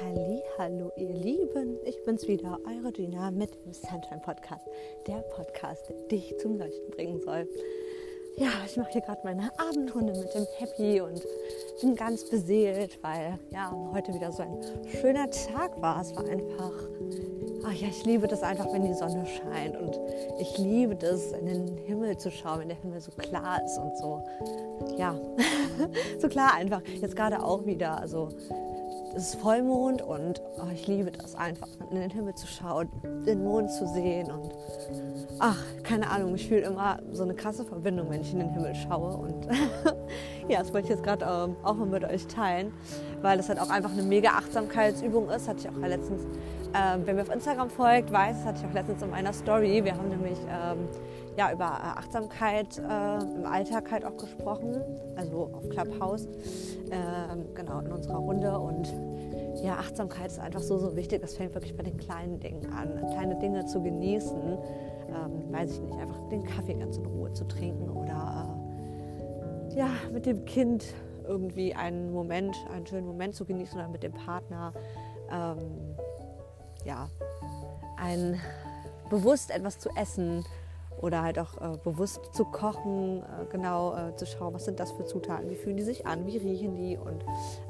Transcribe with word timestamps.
Halli, 0.00 0.42
hallo 0.56 0.90
ihr 0.96 1.12
Lieben, 1.12 1.76
ich 1.84 2.02
bin's 2.04 2.26
wieder, 2.26 2.58
eure 2.66 2.92
Gina 2.92 3.30
mit 3.30 3.54
dem 3.54 3.72
Sunshine 3.74 4.22
Podcast, 4.24 4.66
der 5.06 5.18
Podcast, 5.18 5.88
der 5.88 5.96
dich 6.08 6.34
zum 6.38 6.56
Leuchten 6.56 6.90
bringen 6.90 7.20
soll. 7.20 7.46
Ja, 8.36 8.48
ich 8.64 8.76
mache 8.76 8.92
hier 8.92 9.02
gerade 9.02 9.20
meine 9.24 9.50
Abendrunde 9.58 10.14
mit 10.14 10.34
dem 10.34 10.46
Happy 10.56 11.00
und 11.02 11.22
bin 11.82 11.94
ganz 11.94 12.24
beseelt, 12.24 12.98
weil 13.02 13.38
ja 13.50 13.70
heute 13.92 14.14
wieder 14.14 14.32
so 14.32 14.42
ein 14.42 14.56
schöner 14.88 15.30
Tag 15.30 15.80
war. 15.82 16.00
Es 16.00 16.16
war 16.16 16.24
einfach, 16.24 16.72
ach 17.64 17.72
ja, 17.72 17.88
ich 17.88 18.04
liebe 18.06 18.26
das 18.26 18.42
einfach, 18.42 18.72
wenn 18.72 18.84
die 18.84 18.94
Sonne 18.94 19.26
scheint 19.26 19.76
und 19.76 19.98
ich 20.40 20.56
liebe 20.56 20.96
das, 20.96 21.32
in 21.32 21.46
den 21.46 21.76
Himmel 21.76 22.16
zu 22.16 22.30
schauen, 22.30 22.60
wenn 22.60 22.68
der 22.68 22.78
Himmel 22.78 23.00
so 23.00 23.12
klar 23.12 23.62
ist 23.62 23.76
und 23.76 23.96
so. 23.98 24.22
Ja, 24.96 25.14
so 26.18 26.28
klar 26.28 26.54
einfach. 26.54 26.80
Jetzt 26.86 27.14
gerade 27.14 27.42
auch 27.42 27.66
wieder, 27.66 28.00
also 28.00 28.30
es 29.14 29.34
ist 29.34 29.40
Vollmond 29.40 30.00
und 30.02 30.40
oh, 30.58 30.70
ich 30.72 30.86
liebe 30.86 31.10
das 31.10 31.34
einfach, 31.34 31.68
in 31.90 31.96
den 31.96 32.10
Himmel 32.10 32.34
zu 32.34 32.46
schauen, 32.46 32.88
den 33.26 33.44
Mond 33.44 33.70
zu 33.70 33.86
sehen 33.86 34.30
und 34.30 34.50
ach, 35.38 35.58
keine 35.82 36.08
Ahnung, 36.08 36.34
ich 36.34 36.48
fühle 36.48 36.62
immer 36.62 36.98
so 37.10 37.22
eine 37.22 37.34
krasse 37.34 37.64
Verbindung, 37.64 38.08
wenn 38.10 38.22
ich 38.22 38.32
in 38.32 38.38
den 38.38 38.50
Himmel 38.50 38.74
schaue 38.74 39.16
und 39.16 39.46
ja, 40.48 40.60
das 40.60 40.72
wollte 40.72 40.86
ich 40.86 40.90
jetzt 40.90 41.02
gerade 41.02 41.24
ähm, 41.24 41.56
auch 41.62 41.74
mal 41.74 41.86
mit 41.86 42.04
euch 42.04 42.26
teilen, 42.26 42.72
weil 43.20 43.36
das 43.36 43.48
halt 43.48 43.60
auch 43.60 43.70
einfach 43.70 43.92
eine 43.92 44.02
mega 44.02 44.30
Achtsamkeitsübung 44.30 45.28
ist, 45.28 45.48
hatte 45.48 45.60
ich 45.60 45.68
auch 45.68 45.86
letztens, 45.86 46.22
äh, 46.72 46.98
wer 47.04 47.14
mir 47.14 47.22
auf 47.22 47.32
Instagram 47.32 47.68
folgt, 47.68 48.12
weiß, 48.12 48.36
das 48.38 48.46
hatte 48.46 48.60
ich 48.62 48.66
auch 48.66 48.74
letztens 48.74 49.02
in 49.02 49.10
meiner 49.10 49.32
Story, 49.32 49.84
wir 49.84 49.94
haben 49.94 50.08
nämlich 50.08 50.38
ähm, 50.48 50.88
ja, 51.36 51.52
über 51.52 51.64
äh, 51.64 51.98
Achtsamkeit 51.98 52.78
äh, 52.78 53.18
im 53.36 53.46
Alltag 53.46 53.90
halt 53.90 54.04
auch 54.04 54.16
gesprochen, 54.16 54.82
also 55.16 55.50
auf 55.52 55.68
Clubhouse, 55.70 56.26
äh, 56.90 57.36
genau 57.54 57.80
in 57.80 57.92
unserer 57.92 58.18
Runde. 58.18 58.58
Und 58.58 58.92
ja, 59.62 59.74
Achtsamkeit 59.74 60.26
ist 60.26 60.40
einfach 60.40 60.60
so, 60.60 60.78
so 60.78 60.96
wichtig. 60.96 61.22
Das 61.22 61.36
fängt 61.36 61.54
wirklich 61.54 61.76
bei 61.76 61.82
den 61.82 61.96
kleinen 61.96 62.40
Dingen 62.40 62.66
an, 62.72 62.96
kleine 63.12 63.38
Dinge 63.38 63.64
zu 63.66 63.82
genießen. 63.82 64.58
Ähm, 65.08 65.52
weiß 65.52 65.72
ich 65.72 65.80
nicht, 65.80 65.98
einfach 65.98 66.28
den 66.30 66.44
Kaffee 66.44 66.74
ganz 66.74 66.96
in 66.96 67.06
Ruhe 67.06 67.32
zu 67.32 67.44
trinken 67.44 67.90
oder 67.90 68.48
äh, 69.70 69.78
ja, 69.78 69.88
mit 70.12 70.26
dem 70.26 70.44
Kind 70.44 70.94
irgendwie 71.26 71.74
einen 71.74 72.12
Moment, 72.12 72.56
einen 72.74 72.86
schönen 72.86 73.06
Moment 73.06 73.34
zu 73.34 73.44
genießen 73.44 73.78
oder 73.78 73.88
mit 73.88 74.02
dem 74.02 74.12
Partner. 74.12 74.72
Ähm, 75.30 75.58
ja, 76.84 77.08
ein 77.96 78.40
bewusst 79.08 79.50
etwas 79.50 79.78
zu 79.78 79.90
essen, 79.90 80.44
oder 81.02 81.22
halt 81.22 81.38
auch 81.38 81.60
äh, 81.60 81.76
bewusst 81.78 82.20
zu 82.32 82.44
kochen, 82.44 83.22
äh, 83.22 83.44
genau 83.50 83.94
äh, 83.94 84.16
zu 84.16 84.24
schauen, 84.24 84.54
was 84.54 84.64
sind 84.64 84.80
das 84.80 84.92
für 84.92 85.04
Zutaten, 85.04 85.50
wie 85.50 85.56
fühlen 85.56 85.76
die 85.76 85.82
sich 85.82 86.06
an, 86.06 86.26
wie 86.26 86.38
riechen 86.38 86.76
die 86.76 86.96
und 86.96 87.24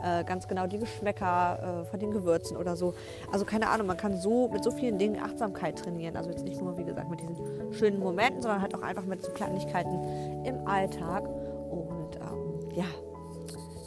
äh, 0.05 0.23
ganz 0.23 0.47
genau 0.47 0.67
die 0.67 0.79
Geschmäcker 0.79 1.83
äh, 1.83 1.85
von 1.87 1.99
den 1.99 2.11
Gewürzen 2.11 2.57
oder 2.57 2.77
so. 2.77 2.95
Also 3.33 3.45
keine 3.45 3.71
Ahnung, 3.71 3.87
man 3.87 3.97
kann 3.97 4.17
so 4.17 4.49
mit 4.49 4.63
so 4.63 4.71
vielen 4.71 4.99
Dingen 4.99 5.21
Achtsamkeit 5.21 5.79
trainieren. 5.79 6.17
Also 6.17 6.31
jetzt 6.31 6.45
nicht 6.45 6.61
nur, 6.61 6.77
wie 6.77 6.85
gesagt, 6.85 7.09
mit 7.11 7.21
diesen 7.21 7.73
schönen 7.73 7.99
Momenten, 7.99 8.43
sondern 8.43 8.61
halt 8.61 8.75
auch 8.75 8.83
einfach 8.83 9.05
mit 9.05 9.25
so 9.25 9.33
Kleinigkeiten 9.33 10.45
im 10.45 10.67
Alltag. 10.67 11.25
Und 11.71 12.17
ähm, 12.17 12.77
ja, 12.77 12.85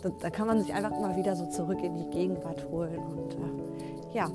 da, 0.01 0.09
da, 0.21 0.29
kann 0.31 0.47
man 0.47 0.59
sich 0.59 0.73
einfach 0.73 0.91
immer 0.91 1.15
wieder 1.15 1.35
so 1.35 1.45
zurück 1.45 1.83
in 1.83 1.95
die 1.95 2.09
Gegenwart 2.09 2.67
holen 2.69 2.97
und 2.97 3.33
äh, 3.33 4.15
ja, 4.15 4.31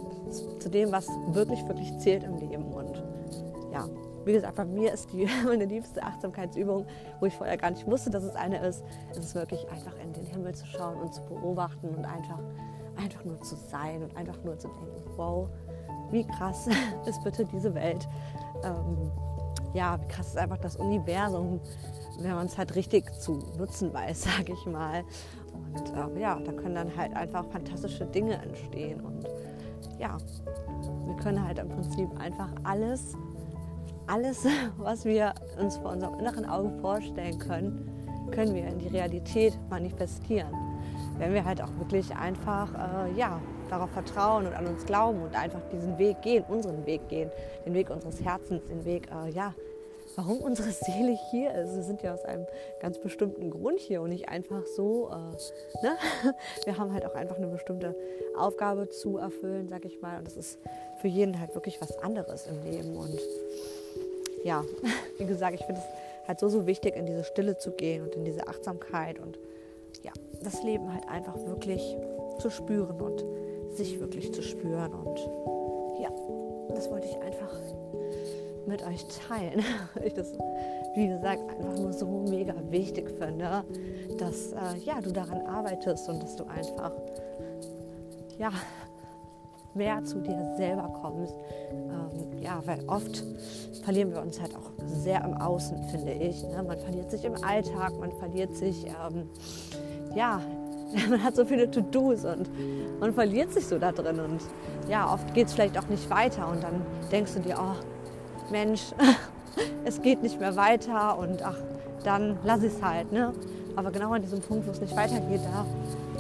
zu 0.59 0.69
dem, 0.69 0.93
was 0.93 1.09
wirklich, 1.29 1.67
wirklich 1.67 1.99
zählt 1.99 2.23
im 2.23 2.37
Leben. 2.37 2.70
Wie 4.25 4.33
gesagt, 4.33 4.55
bei 4.57 4.65
mir 4.65 4.93
ist 4.93 5.13
die 5.13 5.27
meine 5.45 5.65
liebste 5.65 6.03
Achtsamkeitsübung, 6.03 6.87
wo 7.21 7.27
ich 7.27 7.35
vorher 7.35 7.57
gar 7.57 7.71
nicht 7.71 7.87
wusste, 7.87 8.11
dass 8.11 8.25
es 8.25 8.35
eine 8.35 8.65
ist. 8.67 8.85
Es 9.11 9.19
ist 9.19 9.35
wirklich 9.35 9.69
einfach 9.71 9.95
in 10.03 10.13
den 10.13 10.25
Himmel 10.25 10.55
zu 10.55 10.67
schauen 10.67 11.01
und 11.01 11.15
zu 11.15 11.23
beobachten 11.23 11.89
und 11.89 12.05
einfach, 12.05 12.39
einfach 12.97 13.25
nur 13.25 13.41
zu 13.43 13.57
sein 13.57 14.03
und 14.03 14.17
einfach 14.17 14.43
nur 14.45 14.59
zu 14.59 14.69
denken, 14.69 15.03
wow, 15.17 15.49
wie 16.11 16.27
krass 16.27 16.69
ist 17.07 17.23
bitte 17.25 17.45
diese 17.45 17.75
Welt. 17.75 18.09
Ähm, 18.63 19.11
ja, 19.73 20.01
wie 20.01 20.07
krass 20.07 20.29
ist 20.29 20.39
einfach 20.39 20.59
das 20.59 20.77
Universum, 20.77 21.61
wenn 22.19 22.35
man 22.35 22.47
es 22.47 22.59
halt 22.59 22.75
richtig 22.75 23.13
zu 23.15 23.39
nutzen 23.57 23.93
weiß, 23.93 24.23
sage 24.37 24.53
ich 24.53 24.67
mal. 24.67 25.05
Und 25.75 26.17
äh, 26.17 26.21
ja, 26.21 26.39
da 26.39 26.53
können 26.53 26.75
dann 26.75 26.97
halt 26.97 27.15
einfach 27.15 27.45
fantastische 27.47 28.05
Dinge 28.07 28.35
entstehen. 28.35 29.01
Und 29.01 29.27
ja, 29.99 30.17
wir 31.05 31.17
können 31.17 31.45
halt 31.47 31.59
im 31.59 31.69
Prinzip 31.69 32.09
einfach 32.19 32.49
alles 32.65 33.15
alles, 34.11 34.45
was 34.79 35.05
wir 35.05 35.35
uns 35.59 35.77
vor 35.77 35.93
unserem 35.93 36.19
inneren 36.19 36.45
Auge 36.45 36.71
vorstellen 36.81 37.39
können, 37.39 37.87
können 38.33 38.55
wir 38.55 38.67
in 38.67 38.79
die 38.79 38.89
Realität 38.89 39.59
manifestieren. 39.69 40.49
Wenn 41.19 41.35
wir 41.35 41.45
halt 41.45 41.63
auch 41.63 41.71
wirklich 41.79 42.15
einfach 42.17 42.73
äh, 42.73 43.13
ja, 43.13 43.41
darauf 43.69 43.91
vertrauen 43.91 44.47
und 44.47 44.55
an 44.55 44.67
uns 44.67 44.85
glauben 44.87 45.23
und 45.23 45.35
einfach 45.35 45.61
diesen 45.73 45.99
Weg 45.99 46.23
gehen, 46.23 46.45
unseren 46.49 46.87
Weg 46.87 47.09
gehen, 47.09 47.31
den 47.65 47.75
Weg 47.75 47.91
unseres 47.91 48.23
Herzens, 48.23 48.65
den 48.67 48.85
Weg, 48.85 49.09
äh, 49.11 49.31
ja, 49.31 49.55
warum 50.17 50.39
unsere 50.41 50.71
Seele 50.71 51.19
hier 51.31 51.53
ist. 51.55 51.75
Wir 51.75 51.83
sind 51.83 52.03
ja 52.03 52.15
aus 52.15 52.25
einem 52.25 52.47
ganz 52.81 52.99
bestimmten 52.99 53.51
Grund 53.51 53.81
hier 53.81 54.03
und 54.03 54.11
nicht 54.11 54.29
einfach 54.29 54.65
so. 54.67 55.11
Äh, 55.11 55.85
ne? 55.85 55.97
Wir 56.65 56.79
haben 56.79 56.93
halt 56.93 57.05
auch 57.07 57.15
einfach 57.15 57.37
eine 57.37 57.49
bestimmte 57.49 57.95
Aufgabe 58.37 58.89
zu 58.89 59.19
erfüllen, 59.19 59.69
sag 59.69 59.85
ich 59.85 60.01
mal. 60.01 60.19
Und 60.19 60.27
das 60.27 60.37
ist 60.37 60.59
für 61.01 61.09
jeden 61.09 61.39
halt 61.39 61.55
wirklich 61.55 61.81
was 61.81 61.99
anderes 61.99 62.47
im 62.47 62.63
Leben. 62.65 62.97
Und 62.97 63.19
ja, 64.45 64.65
wie 65.19 65.27
gesagt, 65.27 65.55
ich 65.55 65.65
finde 65.65 65.81
es 65.81 66.29
halt 66.29 66.41
so, 66.41 66.49
so 66.49 66.67
wichtig, 66.67 66.97
in 66.97 67.07
diese 67.07 67.25
Stille 67.25 67.59
zu 67.59 67.73
gehen 67.73 68.03
und 68.03 68.15
in 68.15 68.25
diese 68.25 68.47
Achtsamkeit 68.47 69.19
und 69.19 69.39
ja, 70.03 70.13
das 70.43 70.63
Leben 70.63 70.93
halt 70.93 71.09
einfach 71.09 71.37
wirklich 71.47 71.97
zu 72.39 72.51
spüren 72.51 73.01
und 73.01 73.25
sich 73.77 74.01
wirklich 74.01 74.33
zu 74.33 74.43
spüren. 74.43 74.93
Und 74.93 75.19
ja, 76.01 76.11
das 76.69 76.91
wollte 76.91 77.09
ich 77.09 77.17
einfach 77.21 77.53
mit 78.67 78.87
euch 78.87 79.05
teilen. 79.29 79.65
ich 80.05 80.15
das, 80.15 80.33
wie 80.95 81.09
gesagt, 81.09 81.41
einfach 81.51 81.79
nur 81.79 81.93
so 81.93 82.07
mega 82.07 82.55
wichtig 82.71 83.11
finde, 83.19 83.65
dass 84.19 84.53
äh, 84.53 84.79
ja, 84.85 85.01
du 85.01 85.11
daran 85.11 85.43
arbeitest 85.47 86.09
und 86.09 86.23
dass 86.23 86.37
du 86.37 86.45
einfach 86.45 86.93
ja, 88.39 88.51
mehr 89.75 90.05
zu 90.05 90.21
dir 90.21 90.55
selber 90.57 90.91
kommst. 91.01 91.35
Ähm, 91.73 92.41
ja, 92.41 92.61
weil 92.65 92.81
oft 92.87 93.25
verlieren 93.83 94.13
wir 94.13 94.21
uns 94.21 94.41
halt 94.41 94.55
auch 94.55 94.71
sehr 94.85 95.25
im 95.25 95.35
Außen, 95.35 95.83
finde 95.85 96.13
ich. 96.13 96.43
Ne? 96.43 96.63
Man 96.67 96.79
verliert 96.79 97.11
sich 97.11 97.25
im 97.25 97.43
Alltag, 97.43 97.93
man 97.99 98.13
verliert 98.13 98.55
sich, 98.55 98.87
ähm, 98.87 99.29
ja, 100.15 100.41
man 101.09 101.23
hat 101.23 101.37
so 101.37 101.45
viele 101.45 101.71
To-Dos 101.71 102.25
und 102.25 102.51
man 102.99 103.13
verliert 103.13 103.53
sich 103.53 103.67
so 103.67 103.79
da 103.79 103.93
drin. 103.93 104.19
Und 104.21 104.41
ja, 104.89 105.13
oft 105.13 105.33
geht 105.35 105.47
es 105.47 105.55
vielleicht 105.55 105.79
auch 105.79 105.89
nicht 105.89 106.11
weiter 106.11 106.49
und 106.49 106.63
dann 106.63 106.83
denkst 107.13 107.35
du 107.35 107.41
dir, 107.41 107.57
oh 107.59 107.77
Mensch, 108.51 108.83
es 109.85 110.03
geht 110.03 110.23
nicht 110.23 110.41
mehr 110.41 110.57
weiter 110.57 111.17
und 111.19 111.43
ach, 111.43 111.57
dann 112.05 112.39
lass 112.45 112.63
ich 112.63 112.73
es 112.73 112.83
halt. 112.83 113.13
Ne? 113.13 113.33
Aber 113.77 113.91
genau 113.91 114.13
an 114.13 114.23
diesem 114.23 114.41
Punkt, 114.41 114.67
wo 114.67 114.73
es 114.73 114.81
nicht 114.81 114.97
weitergeht, 114.97 115.41
da 115.45 115.65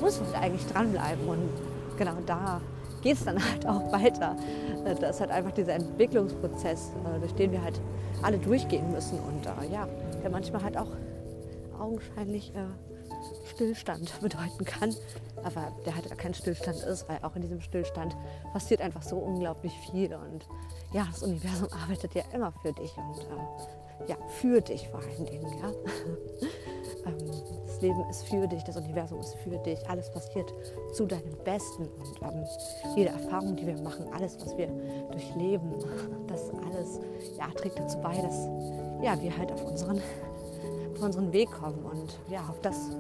muss 0.00 0.20
man 0.20 0.42
eigentlich 0.42 0.66
dranbleiben. 0.66 1.28
Und 1.28 1.50
genau 1.98 2.14
da 2.26 2.60
geht 3.02 3.14
es 3.14 3.24
dann 3.24 3.42
halt 3.42 3.66
auch 3.66 3.92
weiter. 3.92 4.36
Äh, 4.84 4.94
das 4.94 5.16
ist 5.16 5.20
halt 5.20 5.30
einfach 5.30 5.52
dieser 5.52 5.74
Entwicklungsprozess, 5.74 6.92
äh, 7.04 7.20
durch 7.20 7.34
den 7.34 7.52
wir 7.52 7.62
halt 7.62 7.80
alle 8.22 8.38
durchgehen 8.38 8.90
müssen 8.92 9.18
und 9.18 9.46
äh, 9.46 9.72
ja, 9.72 9.88
der 10.22 10.30
manchmal 10.30 10.62
halt 10.62 10.76
auch 10.76 10.88
augenscheinlich 11.78 12.52
Stillstand 13.46 14.12
bedeuten 14.20 14.64
kann, 14.64 14.94
aber 15.42 15.72
der 15.86 15.94
halt 15.94 16.18
kein 16.18 16.34
Stillstand 16.34 16.82
ist, 16.82 17.08
weil 17.08 17.18
auch 17.22 17.34
in 17.36 17.42
diesem 17.42 17.60
Stillstand 17.60 18.16
passiert 18.52 18.82
einfach 18.82 19.02
so 19.02 19.16
unglaublich 19.16 19.72
viel 19.90 20.14
und 20.14 20.46
ja, 20.92 21.06
das 21.10 21.22
Universum 21.22 21.68
arbeitet 21.72 22.14
ja 22.14 22.22
immer 22.34 22.52
für 22.62 22.72
dich 22.72 22.94
und 22.98 23.26
ja, 24.08 24.16
für 24.28 24.60
dich 24.60 24.88
vor 24.88 25.00
allen 25.00 25.26
Dingen, 25.26 25.58
ja. 25.58 25.70
Ähm, 27.06 27.16
das 27.66 27.80
Leben 27.80 28.04
ist 28.10 28.24
für 28.24 28.47
dich, 28.47 28.62
das 28.64 28.76
Universum 28.76 29.20
ist 29.20 29.34
für 29.36 29.56
dich, 29.58 29.88
alles 29.88 30.10
passiert 30.10 30.52
zu 30.92 31.06
deinem 31.06 31.36
Besten 31.44 31.84
und 31.84 32.22
ähm, 32.22 32.44
jede 32.97 33.10
Erfahrung, 33.10 33.56
die 33.56 33.66
wir 33.66 33.80
machen, 33.80 34.06
alles, 34.12 34.36
was 34.41 34.56
wir 34.56 34.68
durchleben, 35.10 35.74
das 36.26 36.50
alles 36.50 37.00
ja, 37.38 37.47
trägt 37.54 37.78
dazu 37.78 37.98
bei, 37.98 38.16
dass 38.16 38.48
ja, 39.02 39.20
wir 39.20 39.36
halt 39.36 39.52
auf 39.52 39.64
unseren, 39.64 40.00
auf 40.94 41.02
unseren 41.02 41.32
Weg 41.32 41.50
kommen 41.50 41.84
und 41.84 42.18
ja, 42.28 42.41
auf 42.48 42.60
das, 42.60 42.91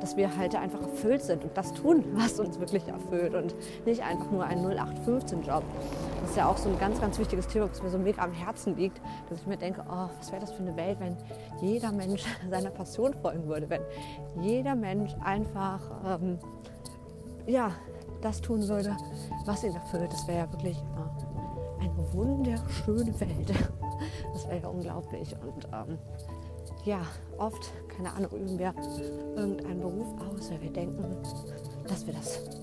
dass 0.00 0.16
wir 0.16 0.36
halt 0.36 0.54
einfach 0.54 0.82
erfüllt 0.82 1.22
sind 1.22 1.44
und 1.44 1.56
das 1.56 1.72
tun, 1.72 2.04
was 2.12 2.38
uns 2.38 2.58
wirklich 2.60 2.86
erfüllt 2.88 3.34
und 3.34 3.54
nicht 3.86 4.02
einfach 4.02 4.30
nur 4.30 4.44
ein 4.44 4.58
0815-Job. 4.58 5.62
Das 6.20 6.30
ist 6.30 6.36
ja 6.36 6.48
auch 6.48 6.56
so 6.56 6.68
ein 6.68 6.78
ganz, 6.78 7.00
ganz 7.00 7.18
wichtiges 7.18 7.46
Thema, 7.46 7.70
was 7.70 7.82
mir 7.82 7.90
so 7.90 7.98
mega 7.98 8.22
am 8.22 8.32
Herzen 8.32 8.76
liegt, 8.76 9.00
dass 9.28 9.40
ich 9.40 9.46
mir 9.46 9.56
denke, 9.56 9.82
oh, 9.88 10.08
was 10.18 10.30
wäre 10.30 10.40
das 10.40 10.52
für 10.52 10.62
eine 10.62 10.76
Welt, 10.76 10.98
wenn 11.00 11.16
jeder 11.60 11.92
Mensch 11.92 12.24
seiner 12.50 12.70
Passion 12.70 13.14
folgen 13.14 13.46
würde, 13.46 13.68
wenn 13.70 13.82
jeder 14.40 14.74
Mensch 14.74 15.14
einfach 15.24 15.80
ähm, 16.04 16.38
ja, 17.46 17.72
das 18.20 18.40
tun 18.40 18.66
würde, 18.68 18.96
was 19.46 19.64
ihn 19.64 19.74
erfüllt. 19.74 20.12
Das 20.12 20.26
wäre 20.26 20.38
ja 20.38 20.52
wirklich 20.52 20.76
äh, 20.76 21.84
eine 21.84 22.12
wunderschöne 22.12 23.18
Welt. 23.20 23.52
Das 24.32 24.46
wäre 24.46 24.60
ja 24.60 24.68
unglaublich. 24.68 25.34
Und 25.42 25.64
ähm, 25.72 25.98
ja, 26.84 27.00
oft, 27.38 27.72
keine 27.88 28.12
Ahnung, 28.12 28.30
üben 28.30 28.56
wir 28.56 28.72
irgendeinen 29.34 29.80
Beruf 29.80 30.06
aus, 30.20 30.52
weil 30.52 30.62
wir 30.62 30.70
denken, 30.70 31.04
dass 31.88 32.06
wir 32.06 32.14
das 32.14 32.57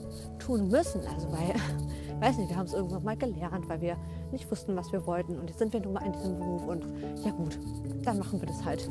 tun 0.45 0.69
müssen. 0.69 1.01
Also 1.07 1.31
weil, 1.31 1.53
weiß 2.21 2.37
nicht, 2.37 2.49
wir 2.49 2.57
haben 2.57 2.67
es 2.67 2.73
irgendwann 2.73 3.03
mal 3.03 3.17
gelernt, 3.17 3.67
weil 3.67 3.81
wir 3.81 3.97
nicht 4.31 4.49
wussten, 4.49 4.75
was 4.75 4.91
wir 4.91 5.05
wollten. 5.05 5.37
Und 5.39 5.49
jetzt 5.49 5.59
sind 5.59 5.73
wir 5.73 5.79
nun 5.79 5.93
mal 5.93 6.05
in 6.05 6.13
diesem 6.13 6.37
Beruf 6.37 6.65
und 6.67 6.85
ja 7.23 7.31
gut, 7.31 7.59
dann 8.03 8.19
machen 8.19 8.39
wir 8.39 8.47
das 8.47 8.63
halt 8.63 8.89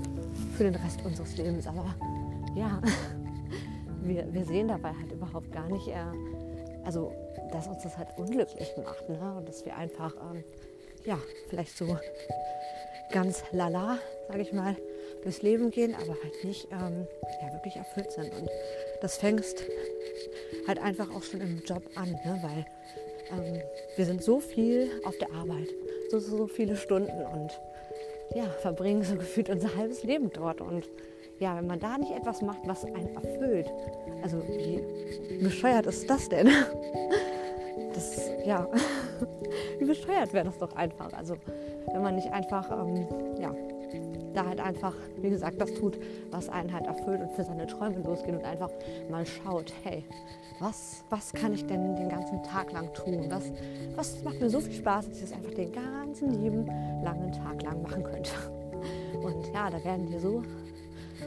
für 0.57 0.65
den 0.65 0.75
Rest 0.75 1.05
unseres 1.05 1.37
Lebens. 1.37 1.67
Aber 1.67 1.95
ja, 2.55 2.81
wir, 4.03 4.33
wir 4.33 4.45
sehen 4.45 4.69
dabei 4.69 4.93
halt 4.93 5.13
überhaupt 5.13 5.53
gar 5.53 5.69
nicht, 5.69 5.89
äh, 5.89 5.95
also 6.85 7.13
dass 7.53 7.69
uns 7.69 7.83
das 7.83 7.97
halt 7.97 8.09
unglücklich 8.17 8.73
macht. 8.85 9.09
Ne? 9.09 9.35
Und 9.37 9.49
dass 9.49 9.65
wir 9.65 9.77
einfach, 9.77 10.15
ähm, 10.33 10.43
ja, 11.05 11.19
vielleicht 11.49 11.77
so 11.77 11.97
ganz 13.13 13.45
lala, 13.53 13.99
sage 14.29 14.43
ich 14.43 14.53
mal, 14.53 14.77
durchs 15.25 15.43
Leben 15.43 15.71
gehen, 15.71 15.95
aber 15.95 16.17
halt 16.23 16.45
nicht 16.45 16.69
ähm, 16.71 17.07
ja, 17.43 17.53
wirklich 17.53 17.77
erfüllt 17.77 18.13
sind. 18.13 18.33
Und 18.35 18.49
das 19.01 19.17
fängst 19.17 19.65
halt 20.69 20.79
einfach 20.79 21.11
auch 21.15 21.23
schon 21.23 21.41
im 21.41 21.63
Job 21.65 21.83
an, 21.95 22.11
ne? 22.11 22.39
weil 22.43 22.67
ähm, 23.33 23.63
wir 23.97 24.05
sind 24.05 24.23
so 24.23 24.41
viel 24.41 24.91
auf 25.05 25.17
der 25.19 25.33
Arbeit, 25.33 25.69
so, 26.11 26.19
so, 26.19 26.47
viele 26.47 26.77
Stunden 26.77 27.25
und 27.25 27.51
ja, 28.35 28.45
verbringen 28.61 29.03
so 29.03 29.15
gefühlt 29.17 29.51
unser 29.51 29.75
halbes 29.77 30.03
Leben 30.03 30.31
dort. 30.33 30.61
Und 30.61 30.89
ja, 31.41 31.57
wenn 31.57 31.67
man 31.67 31.81
da 31.81 31.99
nicht 31.99 32.13
etwas 32.13 32.43
macht, 32.43 32.61
was 32.67 32.85
einen 32.85 33.15
erfüllt, 33.17 33.71
also 34.23 34.43
wie 34.47 35.43
bescheuert 35.43 35.87
ist 35.87 36.09
das 36.09 36.29
denn? 36.29 36.49
Das, 37.93 38.29
ja, 38.45 38.69
wie 39.79 39.85
bescheuert 39.85 40.33
wäre 40.33 40.45
das 40.45 40.59
doch 40.59 40.75
einfach. 40.75 41.13
Also 41.13 41.37
wenn 41.93 42.03
man 42.03 42.17
nicht 42.17 42.33
einfach, 42.33 42.69
ähm, 42.73 43.07
ja, 43.39 43.55
da 44.35 44.47
halt 44.47 44.61
einfach, 44.61 44.95
wie 45.21 45.31
gesagt, 45.31 45.61
das 45.61 45.73
tut, 45.75 45.99
was 46.31 46.49
einen 46.49 46.73
halt 46.73 46.87
erfüllt 46.87 47.21
und 47.21 47.33
für 47.33 47.45
seine 47.45 47.67
Träume 47.67 48.01
losgeht 48.03 48.35
und 48.35 48.45
einfach 48.45 48.71
mal 49.11 49.25
schaut, 49.25 49.73
hey, 49.83 50.05
was, 50.61 51.05
was 51.11 51.33
kann 51.33 51.53
ich 51.55 51.67
denn 51.67 51.97
den 51.97 52.09
ganzen 52.09 52.43
Tag 52.43 52.73
lang 52.73 52.93
tun? 52.95 53.27
Was, 53.29 53.53
was 53.97 54.23
macht 54.23 54.41
mir 54.41 54.51
so 54.51 54.61
viel 54.61 54.75
Spaß, 54.75 55.09
dass 55.09 55.17
ich 55.17 55.23
das 55.23 55.33
einfach 55.33 55.55
den 55.55 55.73
ganzen 55.73 56.43
lieben 56.43 56.67
langen 57.03 57.33
Tag 57.33 57.63
lang 57.63 57.83
machen 57.83 58.03
könnte? 58.03 58.31
Und 59.23 59.47
ja, 59.55 59.71
da 59.71 59.83
werden 59.85 60.07
dir 60.07 60.21
so, 60.21 60.43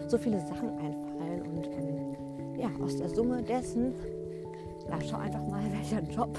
so 0.07 0.17
viele 0.17 0.39
Sachen 0.39 0.69
einfallen 0.77 1.41
und 1.41 1.65
ähm, 1.67 2.59
ja, 2.59 2.69
aus 2.83 2.97
der 2.97 3.09
Summe 3.09 3.41
dessen 3.41 3.95
ja, 4.89 4.99
schau 5.09 5.17
einfach 5.17 5.45
mal, 5.47 5.63
welcher 5.71 6.01
Job 6.11 6.37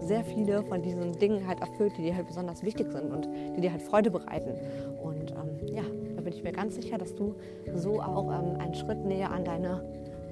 sehr 0.00 0.24
viele 0.24 0.62
von 0.64 0.82
diesen 0.82 1.12
Dingen 1.12 1.46
halt 1.46 1.60
erfüllt, 1.60 1.92
die 1.96 2.02
dir 2.02 2.16
halt 2.16 2.26
besonders 2.26 2.62
wichtig 2.62 2.90
sind 2.90 3.10
und 3.12 3.28
die 3.56 3.60
dir 3.60 3.72
halt 3.72 3.82
Freude 3.82 4.10
bereiten. 4.10 4.54
Und 5.02 5.11
bin 6.32 6.38
ich 6.38 6.44
mir 6.44 6.52
ganz 6.52 6.76
sicher, 6.76 6.98
dass 6.98 7.14
du 7.14 7.34
so 7.74 8.00
auch 8.00 8.28
ähm, 8.30 8.58
einen 8.58 8.74
Schritt 8.74 9.04
näher 9.04 9.30
an 9.30 9.44
deine, 9.44 9.84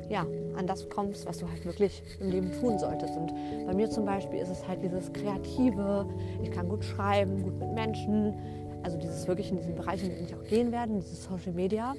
ja, 0.09 0.27
an 0.57 0.67
das 0.67 0.89
kommst, 0.89 1.27
was 1.27 1.39
du 1.39 1.49
halt 1.49 1.65
wirklich 1.67 2.03
im 2.21 2.31
Leben 2.31 2.53
tun 2.53 2.79
solltest. 2.79 3.17
Und 3.17 3.35
bei 3.67 3.75
mir 3.75 3.91
zum 3.91 4.05
Beispiel 4.05 4.41
ist 4.41 4.49
es 4.49 4.67
halt 4.67 4.83
dieses 4.83 5.13
Kreative, 5.13 6.07
ich 6.43 6.51
kann 6.51 6.69
gut 6.69 6.85
schreiben, 6.85 7.43
gut 7.43 7.59
mit 7.59 7.73
Menschen, 7.73 8.35
also 8.83 8.97
dieses 8.97 9.29
wirklich 9.29 9.51
in 9.51 9.59
diesen 9.59 9.75
Bereich, 9.75 10.03
in 10.03 10.11
den 10.11 10.25
ich 10.25 10.35
auch 10.35 10.45
gehen 10.45 10.73
werde, 10.73 10.95
dieses 10.95 11.25
Social 11.25 11.53
Media 11.53 11.95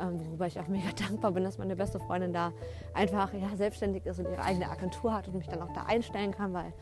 ähm, 0.00 0.20
worüber 0.26 0.46
ich 0.46 0.58
auch 0.58 0.68
mega 0.68 0.90
dankbar 1.08 1.32
bin, 1.32 1.44
dass 1.44 1.58
meine 1.58 1.76
beste 1.76 1.98
Freundin 1.98 2.32
da 2.32 2.52
einfach 2.94 3.32
ja, 3.34 3.56
selbstständig 3.56 4.06
ist 4.06 4.18
und 4.18 4.26
ihre 4.26 4.42
eigene 4.42 4.70
Agentur 4.70 5.12
hat 5.12 5.28
und 5.28 5.36
mich 5.36 5.48
dann 5.48 5.60
auch 5.60 5.72
da 5.72 5.84
einstellen 5.88 6.32
kann, 6.32 6.52
weil, 6.52 6.72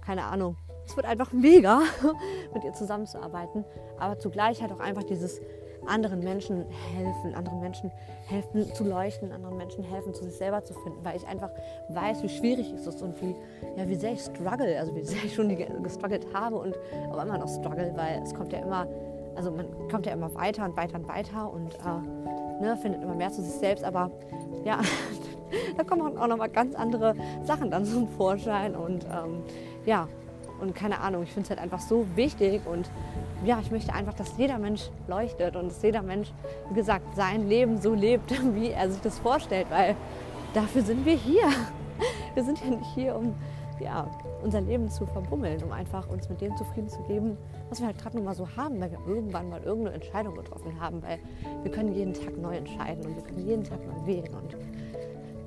keine 0.00 0.24
Ahnung, 0.24 0.56
es 0.86 0.96
wird 0.96 1.06
einfach 1.06 1.32
mega, 1.32 1.82
mit 2.54 2.64
ihr 2.64 2.72
zusammenzuarbeiten, 2.72 3.64
aber 3.98 4.18
zugleich 4.18 4.60
halt 4.62 4.72
auch 4.72 4.80
einfach 4.80 5.04
dieses 5.04 5.40
anderen 5.86 6.20
Menschen 6.20 6.64
helfen, 6.94 7.34
anderen 7.34 7.60
Menschen 7.60 7.90
helfen 8.26 8.72
zu 8.74 8.84
leuchten, 8.84 9.32
anderen 9.32 9.56
Menschen 9.56 9.84
helfen, 9.84 10.14
zu 10.14 10.24
sich 10.24 10.36
selber 10.36 10.62
zu 10.62 10.74
finden, 10.74 11.04
weil 11.04 11.16
ich 11.16 11.26
einfach 11.26 11.50
weiß, 11.88 12.22
wie 12.22 12.28
schwierig 12.28 12.72
es 12.72 12.86
ist 12.86 13.02
und 13.02 13.20
wie, 13.20 13.34
ja, 13.76 13.88
wie 13.88 13.94
sehr 13.94 14.12
ich 14.12 14.20
struggle, 14.20 14.78
also 14.78 14.94
wie 14.94 15.04
sehr 15.04 15.24
ich 15.24 15.34
schon 15.34 15.54
gestruggelt 15.82 16.26
habe 16.32 16.56
und 16.56 16.76
auch 17.10 17.22
immer 17.22 17.38
noch 17.38 17.48
struggle, 17.48 17.92
weil 17.96 18.22
es 18.22 18.34
kommt 18.34 18.52
ja 18.52 18.60
immer, 18.60 18.86
also 19.34 19.50
man 19.50 19.66
kommt 19.90 20.06
ja 20.06 20.12
immer 20.12 20.34
weiter 20.34 20.64
und 20.64 20.76
weiter 20.76 20.96
und 20.98 21.08
weiter 21.08 21.52
und 21.52 21.74
äh, 21.74 22.62
ne, 22.62 22.76
findet 22.76 23.02
immer 23.02 23.14
mehr 23.14 23.30
zu 23.30 23.42
sich 23.42 23.54
selbst, 23.54 23.84
aber 23.84 24.10
ja, 24.64 24.78
da 25.76 25.84
kommen 25.84 26.16
auch 26.16 26.26
noch 26.26 26.36
mal 26.36 26.48
ganz 26.48 26.74
andere 26.74 27.14
Sachen 27.44 27.70
dann 27.70 27.84
zum 27.84 28.08
Vorschein 28.08 28.74
und 28.74 29.04
ähm, 29.04 29.42
ja, 29.84 30.08
und 30.60 30.74
keine 30.76 31.00
Ahnung, 31.00 31.24
ich 31.24 31.32
finde 31.32 31.46
es 31.46 31.50
halt 31.50 31.60
einfach 31.60 31.80
so 31.80 32.06
wichtig 32.14 32.62
und 32.66 32.88
ja, 33.44 33.58
ich 33.60 33.70
möchte 33.70 33.92
einfach, 33.92 34.14
dass 34.14 34.36
jeder 34.38 34.58
Mensch 34.58 34.90
leuchtet 35.08 35.56
und 35.56 35.68
dass 35.68 35.82
jeder 35.82 36.02
Mensch, 36.02 36.32
wie 36.68 36.74
gesagt, 36.74 37.14
sein 37.16 37.48
Leben 37.48 37.80
so 37.80 37.94
lebt, 37.94 38.30
wie 38.54 38.70
er 38.70 38.90
sich 38.90 39.00
das 39.00 39.18
vorstellt, 39.18 39.66
weil 39.70 39.96
dafür 40.54 40.82
sind 40.82 41.04
wir 41.04 41.16
hier. 41.16 41.48
Wir 42.34 42.42
sind 42.42 42.58
ja 42.64 42.70
nicht 42.70 42.94
hier, 42.94 43.14
um 43.14 43.34
ja, 43.78 44.06
unser 44.42 44.60
Leben 44.60 44.88
zu 44.88 45.04
verbummeln, 45.06 45.62
um 45.62 45.70
einfach 45.70 46.08
uns 46.08 46.28
mit 46.28 46.40
dem 46.40 46.56
zufrieden 46.56 46.88
zu 46.88 47.02
geben, 47.02 47.36
was 47.68 47.80
wir 47.80 47.88
halt 47.88 47.98
gerade 47.98 48.16
noch 48.16 48.24
mal 48.24 48.34
so 48.34 48.48
haben, 48.56 48.80
weil 48.80 48.90
wir 48.90 48.98
irgendwann 49.06 49.50
mal 49.50 49.62
irgendeine 49.62 49.96
Entscheidung 49.96 50.34
getroffen 50.34 50.80
haben, 50.80 51.02
weil 51.02 51.18
wir 51.62 51.70
können 51.70 51.92
jeden 51.92 52.14
Tag 52.14 52.36
neu 52.38 52.56
entscheiden 52.56 53.04
und 53.04 53.16
wir 53.16 53.22
können 53.22 53.46
jeden 53.46 53.64
Tag 53.64 53.78
neu 53.86 54.06
wählen 54.06 54.34
und 54.34 54.56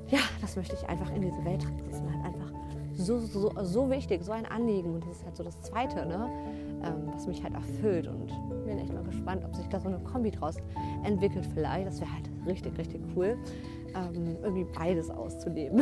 ja, 0.10 0.20
das 0.42 0.56
möchte 0.56 0.76
ich 0.76 0.88
einfach 0.88 1.12
in 1.14 1.24
diese 1.24 1.44
Welt 1.44 1.62
tragen. 1.62 1.82
Das 1.90 1.98
ist 1.98 2.04
halt 2.04 2.26
einfach 2.26 2.52
so, 2.94 3.20
so, 3.20 3.52
so 3.64 3.90
wichtig, 3.90 4.24
so 4.24 4.32
ein 4.32 4.46
Anliegen 4.46 4.94
und 4.94 5.04
das 5.06 5.18
ist 5.18 5.26
halt 5.26 5.36
so 5.36 5.44
das 5.44 5.60
Zweite, 5.62 6.06
ne? 6.06 6.30
Ähm, 6.86 7.12
was 7.14 7.26
mich 7.28 7.42
halt 7.44 7.54
erfüllt 7.54 8.08
und 8.08 8.28
bin 8.66 8.78
echt 8.78 8.94
mal 8.94 9.04
gespannt, 9.04 9.44
ob 9.44 9.56
sich 9.56 9.68
da 9.68 9.80
so 9.80 9.88
eine 9.88 10.00
Kombi 10.00 10.32
draus 10.32 10.58
entwickelt 11.04 11.48
vielleicht. 11.54 11.88
Das 11.88 12.00
wäre 12.00 12.12
halt 12.12 12.30
richtig, 12.46 12.78
richtig 12.78 13.02
cool, 13.16 13.38
ähm, 13.96 14.38
irgendwie 14.44 14.66
beides 14.66 15.10
auszuleben. 15.10 15.82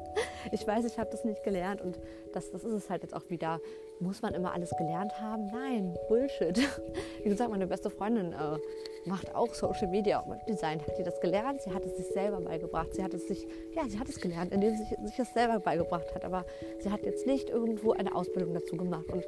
ich 0.52 0.66
weiß, 0.66 0.84
ich 0.84 0.98
habe 0.98 1.10
das 1.10 1.24
nicht 1.24 1.42
gelernt 1.42 1.80
und 1.80 1.98
das, 2.32 2.50
das 2.50 2.64
ist 2.64 2.72
es 2.72 2.90
halt 2.90 3.02
jetzt 3.02 3.14
auch 3.14 3.30
wieder. 3.30 3.60
Muss 4.00 4.20
man 4.20 4.34
immer 4.34 4.52
alles 4.52 4.70
gelernt 4.76 5.20
haben? 5.20 5.46
Nein, 5.46 5.96
Bullshit. 6.08 6.58
Wie 7.22 7.28
gesagt, 7.28 7.50
meine 7.50 7.66
beste 7.66 7.88
Freundin 7.88 8.32
äh, 8.32 8.58
macht 9.06 9.34
auch 9.34 9.52
Social 9.54 9.88
Media 9.88 10.20
und 10.20 10.32
Webdesign. 10.32 10.80
Hat 10.80 10.96
sie 10.96 11.02
das 11.02 11.20
gelernt? 11.20 11.62
Sie 11.62 11.72
hat 11.72 11.84
es 11.84 11.96
sich 11.96 12.06
selber 12.08 12.40
beigebracht. 12.40 12.94
Sie 12.94 13.02
hat 13.02 13.14
es 13.14 13.26
sich, 13.26 13.46
ja, 13.74 13.82
sie 13.88 13.98
hat 13.98 14.08
es 14.08 14.20
gelernt, 14.20 14.52
indem 14.52 14.76
sie 14.76 14.84
sich 14.84 15.16
das 15.16 15.32
selber 15.32 15.60
beigebracht 15.60 16.14
hat. 16.14 16.24
Aber 16.24 16.44
sie 16.80 16.90
hat 16.90 17.02
jetzt 17.02 17.26
nicht 17.26 17.50
irgendwo 17.50 17.92
eine 17.92 18.14
Ausbildung 18.14 18.54
dazu 18.54 18.76
gemacht. 18.76 19.06
Und 19.08 19.24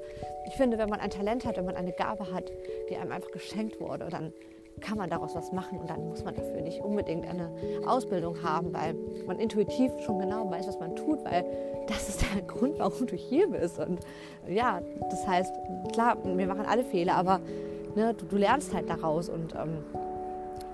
ich 0.47 0.55
finde, 0.55 0.79
wenn 0.79 0.89
man 0.89 1.01
ein 1.01 1.11
Talent 1.11 1.45
hat, 1.45 1.57
wenn 1.57 1.67
man 1.67 1.77
eine 1.77 1.93
Gabe 1.93 2.33
hat, 2.33 2.51
die 2.89 2.97
einem 2.97 3.13
einfach 3.13 3.31
geschenkt 3.31 3.81
wurde, 3.81 4.09
dann 4.09 4.33
kann 4.81 4.99
man 4.99 5.09
daraus 5.09 5.35
was 5.35 5.53
machen 5.53 5.79
und 5.79 5.89
dann 5.89 6.09
muss 6.09 6.25
man 6.25 6.35
dafür 6.35 6.61
nicht 6.61 6.81
unbedingt 6.81 7.27
eine 7.27 7.49
Ausbildung 7.87 8.43
haben, 8.43 8.73
weil 8.73 8.95
man 9.27 9.39
intuitiv 9.39 9.93
schon 10.05 10.19
genau 10.19 10.51
weiß, 10.51 10.67
was 10.67 10.79
man 10.81 10.97
tut, 10.97 11.25
weil 11.25 11.45
das 11.87 12.09
ist 12.09 12.23
der 12.23 12.43
Grund, 12.47 12.79
warum 12.79 13.07
du 13.07 13.17
hier 13.17 13.49
bist. 13.49 13.79
Und 13.79 14.01
ja, 14.49 14.81
das 15.11 15.27
heißt, 15.27 15.55
klar, 15.93 16.19
wir 16.25 16.47
machen 16.47 16.67
alle 16.67 16.85
Fehler, 16.85 17.15
aber 17.15 17.41
ne, 17.95 18.15
du, 18.15 18.25
du, 18.27 18.37
lernst 18.37 18.75
halt 18.75 18.89
daraus 18.89 19.29
und 19.29 19.55
ähm, 19.55 19.79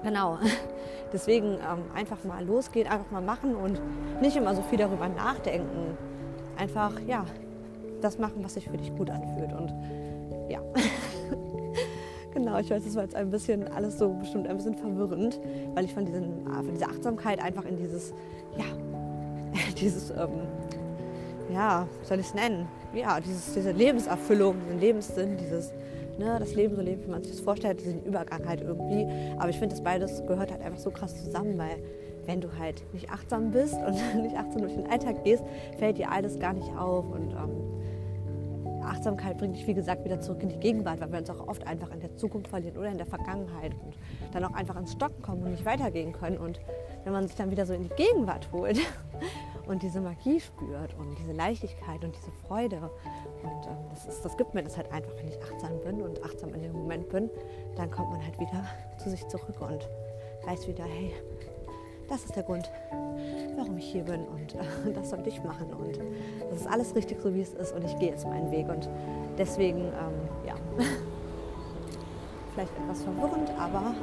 genau. 0.02 0.38
Deswegen 1.12 1.54
ähm, 1.54 1.82
einfach 1.94 2.22
mal 2.22 2.44
losgehen, 2.44 2.86
einfach 2.86 3.10
mal 3.10 3.22
machen 3.22 3.56
und 3.56 3.80
nicht 4.20 4.36
immer 4.36 4.54
so 4.54 4.62
viel 4.62 4.78
darüber 4.78 5.08
nachdenken. 5.08 5.96
Einfach, 6.56 6.92
ja, 7.06 7.24
das 8.00 8.18
machen, 8.18 8.44
was 8.44 8.54
sich 8.54 8.68
für 8.68 8.76
dich 8.76 8.94
gut 8.96 9.10
anfühlt. 9.10 9.52
Und 9.52 9.72
ja. 10.48 10.60
Genau, 12.32 12.58
ich 12.58 12.70
weiß, 12.70 12.84
das 12.84 12.94
war 12.94 13.02
jetzt 13.02 13.16
ein 13.16 13.30
bisschen 13.30 13.66
alles 13.72 13.98
so 13.98 14.10
bestimmt 14.10 14.46
ein 14.46 14.56
bisschen 14.56 14.76
verwirrend, 14.76 15.40
weil 15.74 15.84
ich 15.84 15.92
von, 15.92 16.06
diesen, 16.06 16.46
von 16.46 16.72
dieser 16.72 16.88
Achtsamkeit 16.88 17.42
einfach 17.42 17.64
in 17.64 17.76
dieses, 17.76 18.14
ja, 18.56 18.64
dieses, 19.76 20.10
ähm, 20.10 20.46
ja, 21.52 21.88
soll 22.02 22.20
ich 22.20 22.26
es 22.26 22.34
nennen? 22.34 22.68
Ja, 22.94 23.18
dieses, 23.18 23.52
diese 23.52 23.72
Lebenserfüllung, 23.72 24.56
diesen 24.64 24.80
Lebenssinn, 24.80 25.36
dieses, 25.38 25.72
ne, 26.20 26.38
das 26.38 26.54
Leben 26.54 26.76
so 26.76 26.82
leben, 26.82 27.02
wie 27.04 27.10
man 27.10 27.22
sich 27.22 27.32
das 27.32 27.40
vorstellt, 27.40 27.80
diesen 27.80 28.04
Übergang 28.04 28.46
halt 28.46 28.60
irgendwie. 28.60 29.06
Aber 29.38 29.48
ich 29.48 29.58
finde, 29.58 29.74
das 29.74 29.82
beides 29.82 30.24
gehört 30.26 30.52
halt 30.52 30.62
einfach 30.62 30.78
so 30.78 30.90
krass 30.90 31.16
zusammen, 31.24 31.58
weil 31.58 31.82
wenn 32.26 32.40
du 32.40 32.48
halt 32.58 32.84
nicht 32.92 33.10
achtsam 33.10 33.50
bist 33.50 33.74
und 33.74 33.94
nicht 34.22 34.36
achtsam 34.36 34.62
durch 34.62 34.74
den 34.74 34.86
Alltag 34.86 35.24
gehst, 35.24 35.42
fällt 35.78 35.98
dir 35.98 36.12
alles 36.12 36.38
gar 36.38 36.52
nicht 36.52 36.68
auf 36.76 37.10
und 37.10 37.32
ähm, 37.32 37.80
Achtsamkeit 38.84 39.38
bringt 39.38 39.56
dich, 39.56 39.66
wie 39.66 39.74
gesagt, 39.74 40.04
wieder 40.04 40.20
zurück 40.20 40.42
in 40.42 40.48
die 40.48 40.58
Gegenwart, 40.58 41.00
weil 41.00 41.12
wir 41.12 41.18
uns 41.18 41.30
auch 41.30 41.46
oft 41.48 41.66
einfach 41.66 41.90
in 41.92 42.00
der 42.00 42.16
Zukunft 42.16 42.48
verlieren 42.48 42.76
oder 42.76 42.88
in 42.88 42.98
der 42.98 43.06
Vergangenheit 43.06 43.72
und 43.84 43.94
dann 44.32 44.44
auch 44.44 44.54
einfach 44.54 44.76
ins 44.76 44.92
Stocken 44.92 45.22
kommen 45.22 45.42
und 45.42 45.52
nicht 45.52 45.64
weitergehen 45.64 46.12
können. 46.12 46.38
Und 46.38 46.60
wenn 47.04 47.12
man 47.12 47.26
sich 47.26 47.36
dann 47.36 47.50
wieder 47.50 47.66
so 47.66 47.72
in 47.72 47.82
die 47.82 47.94
Gegenwart 47.94 48.50
holt 48.52 48.78
und 49.70 49.84
diese 49.84 50.00
Magie 50.00 50.40
spürt 50.40 50.94
und 50.98 51.16
diese 51.16 51.32
Leichtigkeit 51.32 52.02
und 52.02 52.14
diese 52.16 52.32
Freude, 52.46 52.90
und 53.42 53.66
ähm, 53.66 53.76
das, 53.90 54.04
ist, 54.04 54.24
das 54.24 54.36
gibt 54.36 54.52
mir 54.52 54.64
das 54.64 54.76
halt 54.76 54.90
einfach, 54.92 55.12
wenn 55.16 55.28
ich 55.28 55.40
achtsam 55.40 55.78
bin 55.84 56.02
und 56.02 56.22
achtsam 56.24 56.52
in 56.54 56.62
dem 56.62 56.72
Moment 56.72 57.08
bin, 57.08 57.30
dann 57.76 57.88
kommt 57.90 58.10
man 58.10 58.22
halt 58.22 58.38
wieder 58.40 58.64
zu 58.98 59.08
sich 59.10 59.26
zurück 59.28 59.60
und 59.60 59.88
weiß 60.44 60.66
wieder, 60.66 60.84
hey, 60.84 61.14
das 62.08 62.24
ist 62.24 62.34
der 62.34 62.42
Grund, 62.42 62.68
warum 63.56 63.78
ich 63.78 63.92
hier 63.92 64.02
bin 64.02 64.26
und 64.26 64.56
äh, 64.56 64.92
das 64.94 65.10
sollte 65.10 65.28
ich 65.28 65.42
machen. 65.44 65.72
Und 65.72 66.00
das 66.50 66.62
ist 66.62 66.66
alles 66.66 66.96
richtig 66.96 67.20
so, 67.20 67.32
wie 67.32 67.42
es 67.42 67.54
ist 67.54 67.72
und 67.72 67.84
ich 67.84 67.96
gehe 68.00 68.10
jetzt 68.10 68.26
meinen 68.26 68.50
Weg. 68.50 68.68
Und 68.68 68.88
deswegen, 69.38 69.82
ähm, 69.82 70.46
ja, 70.48 70.54
vielleicht 72.54 72.72
etwas 72.76 73.04
verwirrend, 73.04 73.50
aber 73.56 73.94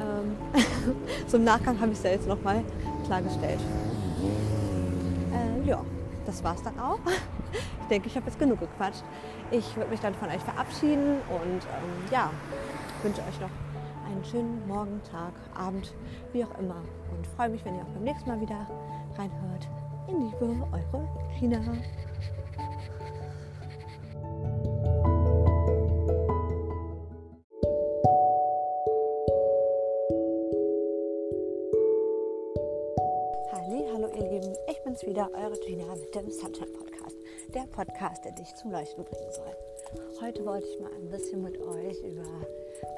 ähm, 0.00 0.36
so 1.26 1.38
Nachgang 1.38 1.80
habe 1.80 1.90
ich 1.90 1.98
es 1.98 2.04
ja 2.04 2.10
jetzt 2.10 2.28
nochmal 2.28 2.62
klargestellt. 3.04 3.58
Das 6.26 6.42
war's 6.44 6.62
dann 6.62 6.78
auch. 6.78 6.98
Ich 7.82 7.88
denke, 7.88 8.08
ich 8.08 8.16
habe 8.16 8.26
jetzt 8.26 8.40
genug 8.40 8.58
gequatscht. 8.58 9.04
Ich 9.52 9.76
würde 9.76 9.90
mich 9.90 10.00
dann 10.00 10.12
von 10.12 10.28
euch 10.28 10.42
verabschieden 10.42 11.20
und 11.28 11.62
ähm, 11.62 12.10
ja, 12.10 12.32
wünsche 13.00 13.20
euch 13.20 13.40
noch 13.40 13.48
einen 14.10 14.24
schönen 14.24 14.66
Morgen, 14.66 15.00
Tag, 15.08 15.32
Abend, 15.56 15.94
wie 16.32 16.44
auch 16.44 16.58
immer. 16.58 16.82
Und 17.16 17.24
freue 17.36 17.48
mich, 17.48 17.64
wenn 17.64 17.76
ihr 17.76 17.82
auch 17.82 17.94
beim 17.94 18.02
nächsten 18.02 18.28
Mal 18.28 18.40
wieder 18.40 18.66
reinhört. 19.16 19.68
In 20.08 20.20
Liebe, 20.20 20.66
eure 20.72 21.08
Gina. 21.38 21.60
Wieder, 35.16 35.30
eure 35.32 35.58
Gina 35.60 35.94
mit 35.94 36.14
dem 36.14 36.30
Sunshine 36.30 36.66
Podcast. 36.72 37.16
Der 37.54 37.62
Podcast, 37.62 38.22
der 38.26 38.32
dich 38.32 38.54
zum 38.56 38.70
Leuchten 38.70 39.02
bringen 39.02 39.32
soll. 39.32 39.56
Heute 40.20 40.44
wollte 40.44 40.66
ich 40.66 40.78
mal 40.78 40.92
ein 40.92 41.08
bisschen 41.08 41.42
mit 41.42 41.58
euch 41.58 41.98
über 42.02 42.22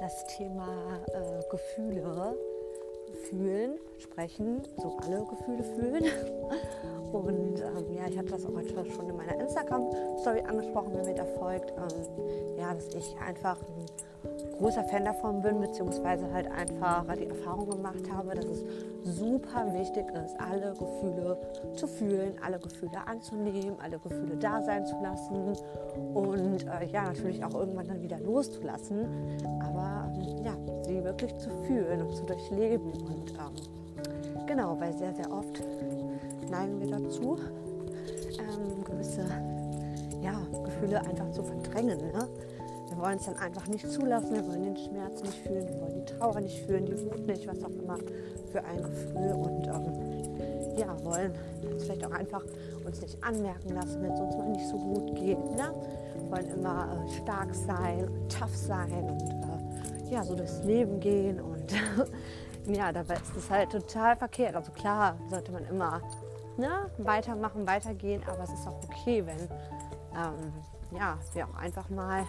das 0.01 0.27
Thema 0.37 1.01
äh, 1.13 1.49
Gefühle 1.49 2.37
fühlen, 3.31 3.79
sprechen, 3.99 4.63
so 4.79 4.97
alle 5.01 5.25
Gefühle 5.31 5.63
fühlen. 5.63 6.05
Und 7.13 7.61
ähm, 7.61 7.95
ja, 7.95 8.09
ich 8.09 8.19
habe 8.19 8.29
das 8.29 8.45
auch 8.45 8.53
heute 8.53 8.85
schon 8.91 9.09
in 9.09 9.17
meiner 9.17 9.39
Instagram-Story 9.39 10.41
angesprochen, 10.41 10.95
wenn 10.95 11.07
mir 11.07 11.15
da 11.15 11.25
folgt, 11.25 11.71
ähm, 11.71 12.59
ja, 12.59 12.75
dass 12.75 12.89
ich 12.97 13.17
einfach 13.25 13.59
ein 13.63 14.38
großer 14.59 14.85
Fan 14.85 15.05
davon 15.05 15.41
bin, 15.41 15.61
beziehungsweise 15.61 16.31
halt 16.33 16.51
einfach 16.51 17.05
die 17.17 17.27
Erfahrung 17.27 17.71
gemacht 17.71 18.11
habe, 18.13 18.35
dass 18.35 18.45
es 18.45 18.65
super 19.05 19.73
wichtig 19.73 20.05
ist, 20.25 20.37
alle 20.39 20.73
Gefühle 20.73 21.39
zu 21.75 21.87
fühlen, 21.87 22.35
alle 22.45 22.59
Gefühle 22.59 23.07
anzunehmen, 23.07 23.77
alle 23.83 23.99
Gefühle 23.99 24.37
da 24.37 24.63
sein 24.63 24.85
zu 24.85 24.97
lassen 25.03 25.57
und 26.15 26.67
äh, 26.67 26.87
ja, 26.93 27.05
natürlich 27.05 27.45
auch 27.45 27.55
irgendwann 27.55 27.89
dann 27.89 28.03
wieder 28.03 28.19
loszulassen. 28.19 29.07
Aber 29.61 30.13
ähm, 30.15 30.45
ja, 30.45 30.55
sie 30.85 31.03
wirklich 31.05 31.37
zu 31.39 31.51
fühlen 31.67 32.03
und 32.03 32.15
zu 32.15 32.25
durchleben. 32.25 32.93
Und 32.93 33.31
ähm, 33.31 34.47
genau, 34.47 34.79
weil 34.81 34.97
sehr, 34.97 35.15
sehr 35.15 35.31
oft 35.31 35.63
neigen 36.51 36.81
wir 36.81 36.99
dazu, 36.99 37.39
ähm, 38.39 38.85
gewisse 38.85 39.25
ja, 40.23 40.41
Gefühle 40.65 41.01
einfach 41.01 41.31
zu 41.31 41.43
verdrängen. 41.43 41.99
Ne? 42.13 42.29
Wollen 42.99 43.19
es 43.19 43.27
dann 43.27 43.37
einfach 43.37 43.67
nicht 43.69 43.89
zulassen, 43.91 44.35
wir 44.35 44.47
wollen 44.47 44.63
den 44.63 44.77
Schmerz 44.77 45.23
nicht 45.23 45.39
fühlen, 45.39 45.69
wir 45.69 45.81
wollen 45.81 46.05
die 46.05 46.13
Trauer 46.13 46.41
nicht 46.41 46.65
fühlen, 46.65 46.87
die 46.87 46.99
Wut 47.05 47.27
nicht, 47.27 47.47
was 47.47 47.63
auch 47.63 47.71
immer 47.71 47.97
für 48.51 48.65
ein 48.65 48.83
Gefühl. 48.83 49.33
Und 49.35 49.67
ähm, 49.67 50.77
ja, 50.77 51.05
wollen 51.05 51.33
vielleicht 51.79 52.05
auch 52.05 52.13
einfach 52.13 52.43
uns 52.85 53.01
nicht 53.01 53.23
anmerken 53.23 53.75
lassen, 53.75 54.03
wenn 54.03 54.13
es 54.13 54.21
uns 54.21 54.37
mal 54.37 54.49
nicht 54.49 54.67
so 54.67 54.77
gut 54.77 55.15
geht. 55.15 55.39
Ne? 55.39 55.73
Wollen 56.29 56.51
immer 56.51 57.05
äh, 57.07 57.23
stark 57.23 57.55
sein, 57.55 58.09
tough 58.29 58.57
sein 58.57 58.93
und 58.93 59.23
äh, 59.23 60.13
ja, 60.13 60.25
so 60.25 60.35
durchs 60.35 60.63
Leben 60.65 60.99
gehen. 61.01 61.41
Und 61.41 61.73
ja, 62.67 62.93
dabei 62.93 63.15
ist 63.15 63.37
das 63.37 63.51
halt 63.51 63.71
total 63.71 64.17
verkehrt. 64.17 64.57
Also 64.57 64.73
klar 64.73 65.17
sollte 65.31 65.53
man 65.53 65.65
immer 65.67 66.01
ne, 66.57 66.91
weitermachen, 66.99 67.67
weitergehen, 67.67 68.23
aber 68.27 68.43
es 68.43 68.51
ist 68.51 68.67
auch 68.67 68.81
okay, 68.85 69.25
wenn 69.25 69.39
ähm, 70.15 70.53
ja, 70.97 71.19
wir 71.35 71.47
auch 71.47 71.55
einfach 71.59 71.89
mal 71.91 72.25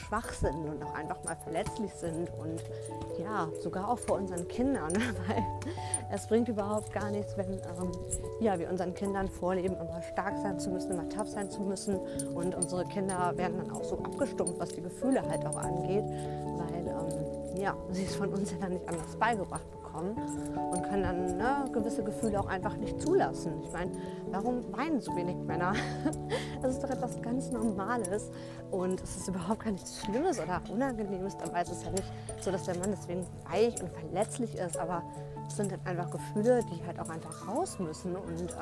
schwach 0.00 0.32
sind 0.32 0.68
und 0.68 0.82
auch 0.82 0.94
einfach 0.94 1.22
mal 1.24 1.36
verletzlich 1.36 1.92
sind 1.94 2.30
und 2.38 2.62
ja, 3.18 3.48
sogar 3.60 3.88
auch 3.88 3.98
vor 3.98 4.16
unseren 4.16 4.46
Kindern, 4.48 4.92
weil 5.26 5.44
es 6.12 6.26
bringt 6.26 6.48
überhaupt 6.48 6.92
gar 6.92 7.10
nichts, 7.10 7.36
wenn 7.36 7.52
ähm, 7.52 7.92
ja, 8.40 8.58
wir 8.58 8.70
unseren 8.70 8.94
Kindern 8.94 9.28
vorleben, 9.28 9.76
immer 9.76 10.02
stark 10.02 10.36
sein 10.42 10.58
zu 10.58 10.70
müssen, 10.70 10.92
immer 10.92 11.08
tough 11.08 11.28
sein 11.28 11.50
zu 11.50 11.60
müssen 11.62 11.96
und 12.34 12.54
unsere 12.54 12.84
Kinder 12.86 13.36
werden 13.36 13.58
dann 13.58 13.70
auch 13.70 13.84
so 13.84 13.98
abgestumpft, 13.98 14.58
was 14.58 14.70
die 14.70 14.82
Gefühle 14.82 15.22
halt 15.28 15.44
auch 15.46 15.56
angeht, 15.56 16.04
weil 16.04 16.86
ähm, 16.86 17.60
ja, 17.60 17.76
sie 17.90 18.04
es 18.04 18.16
von 18.16 18.32
uns 18.32 18.50
ja 18.52 18.58
dann 18.60 18.72
nicht 18.72 18.88
anders 18.88 19.16
beigebracht 19.16 19.70
bekommen 19.70 19.79
bekommen 20.00 20.16
und 20.72 20.82
können 20.84 21.02
dann 21.02 21.36
ne, 21.36 21.70
gewisse 21.72 22.02
Gefühle 22.02 22.40
auch 22.40 22.46
einfach 22.46 22.76
nicht 22.76 23.00
zulassen. 23.00 23.52
Ich 23.62 23.72
meine, 23.72 23.90
warum 24.30 24.64
weinen 24.72 25.00
so 25.00 25.14
wenig 25.16 25.36
Männer? 25.36 25.74
Das 26.62 26.74
ist 26.74 26.84
doch 26.84 26.90
etwas 26.90 27.20
ganz 27.22 27.50
Normales 27.50 28.30
und 28.70 29.00
es 29.00 29.16
ist 29.16 29.28
überhaupt 29.28 29.64
gar 29.64 29.70
nichts 29.70 30.02
Schlimmes 30.02 30.38
oder 30.38 30.60
Unangenehmes. 30.70 31.38
Dabei 31.38 31.62
ist 31.62 31.72
es 31.72 31.84
ja 31.84 31.90
nicht 31.90 32.12
so, 32.40 32.50
dass 32.50 32.64
der 32.64 32.76
Mann 32.76 32.90
deswegen 32.90 33.26
weich 33.50 33.80
und 33.80 33.88
verletzlich 33.88 34.56
ist, 34.56 34.76
aber 34.76 35.02
es 35.48 35.56
sind 35.56 35.72
dann 35.72 35.80
einfach 35.86 36.10
Gefühle, 36.10 36.60
die 36.70 36.86
halt 36.86 37.00
auch 37.00 37.08
einfach 37.08 37.48
raus 37.48 37.78
müssen 37.78 38.14
und 38.14 38.50
äh, 38.50 38.54